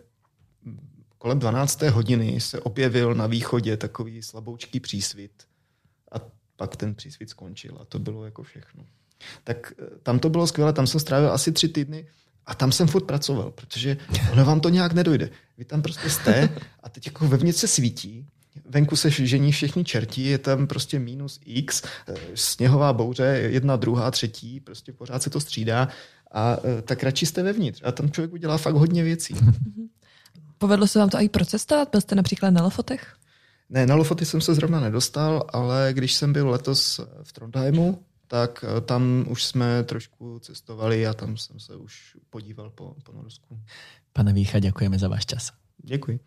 kolem 1.18 1.38
12. 1.38 1.82
hodiny 1.82 2.40
se 2.40 2.60
objevil 2.60 3.14
na 3.14 3.26
východě 3.26 3.76
takový 3.76 4.22
slaboučký 4.22 4.80
přísvit 4.80 5.32
a 6.12 6.16
pak 6.56 6.76
ten 6.76 6.94
přísvit 6.94 7.30
skončil 7.30 7.78
a 7.80 7.84
to 7.84 7.98
bylo 7.98 8.24
jako 8.24 8.42
všechno 8.42 8.84
tak 9.44 9.72
eh, 9.78 9.84
tam 10.02 10.18
to 10.18 10.28
bylo 10.28 10.46
skvělé, 10.46 10.72
tam 10.72 10.86
jsem 10.86 11.00
strávil 11.00 11.32
asi 11.32 11.52
tři 11.52 11.68
týdny 11.68 12.06
a 12.46 12.54
tam 12.54 12.72
jsem 12.72 12.88
furt 12.88 13.04
pracoval, 13.04 13.50
protože 13.50 13.96
ono 14.32 14.44
vám 14.44 14.60
to 14.60 14.68
nějak 14.68 14.92
nedojde. 14.92 15.30
Vy 15.58 15.64
tam 15.64 15.82
prostě 15.82 16.10
jste 16.10 16.48
a 16.82 16.88
teď 16.88 17.06
jako 17.06 17.28
vevnitř 17.28 17.58
se 17.58 17.68
svítí, 17.68 18.26
venku 18.68 18.96
se 18.96 19.10
žení 19.10 19.52
všichni 19.52 19.84
čertí, 19.84 20.26
je 20.26 20.38
tam 20.38 20.66
prostě 20.66 20.98
minus 20.98 21.40
x, 21.44 21.82
eh, 22.08 22.14
sněhová 22.34 22.92
bouře, 22.92 23.24
jedna, 23.24 23.76
druhá, 23.76 24.10
třetí, 24.10 24.60
prostě 24.60 24.92
pořád 24.92 25.22
se 25.22 25.30
to 25.30 25.40
střídá 25.40 25.88
a 26.32 26.56
eh, 26.64 26.82
tak 26.82 27.02
radši 27.02 27.26
jste 27.26 27.42
vevnitř. 27.42 27.82
A 27.84 27.92
tam 27.92 28.10
člověk 28.10 28.32
udělá 28.32 28.58
fakt 28.58 28.74
hodně 28.74 29.04
věcí. 29.04 29.34
Povedlo 30.58 30.86
se 30.86 30.98
vám 30.98 31.08
to 31.08 31.20
i 31.20 31.28
procestovat? 31.28 31.88
Byl 31.90 32.00
jste 32.00 32.14
například 32.14 32.50
na 32.50 32.62
Lofotech? 32.62 33.14
Ne, 33.70 33.86
na 33.86 33.94
Lofoty 33.94 34.24
jsem 34.24 34.40
se 34.40 34.54
zrovna 34.54 34.80
nedostal, 34.80 35.46
ale 35.48 35.88
když 35.92 36.14
jsem 36.14 36.32
byl 36.32 36.50
letos 36.50 37.00
v 37.22 37.32
Trondheimu, 37.32 38.02
tak 38.34 38.64
eh, 38.64 38.80
tam 38.80 39.24
už 39.28 39.44
jsme 39.44 39.84
trošku 39.84 40.38
cestovali 40.38 41.06
a 41.06 41.14
tam 41.14 41.36
jsem 41.36 41.60
se 41.60 41.76
už 41.76 42.16
podíval 42.30 42.70
po, 42.70 42.94
po 43.04 43.12
Norsku. 43.12 43.60
Pane 44.12 44.32
Vícha, 44.32 44.58
děkujeme 44.58 44.98
za 44.98 45.08
váš 45.08 45.26
čas. 45.26 45.52
Děkuji. 45.84 46.20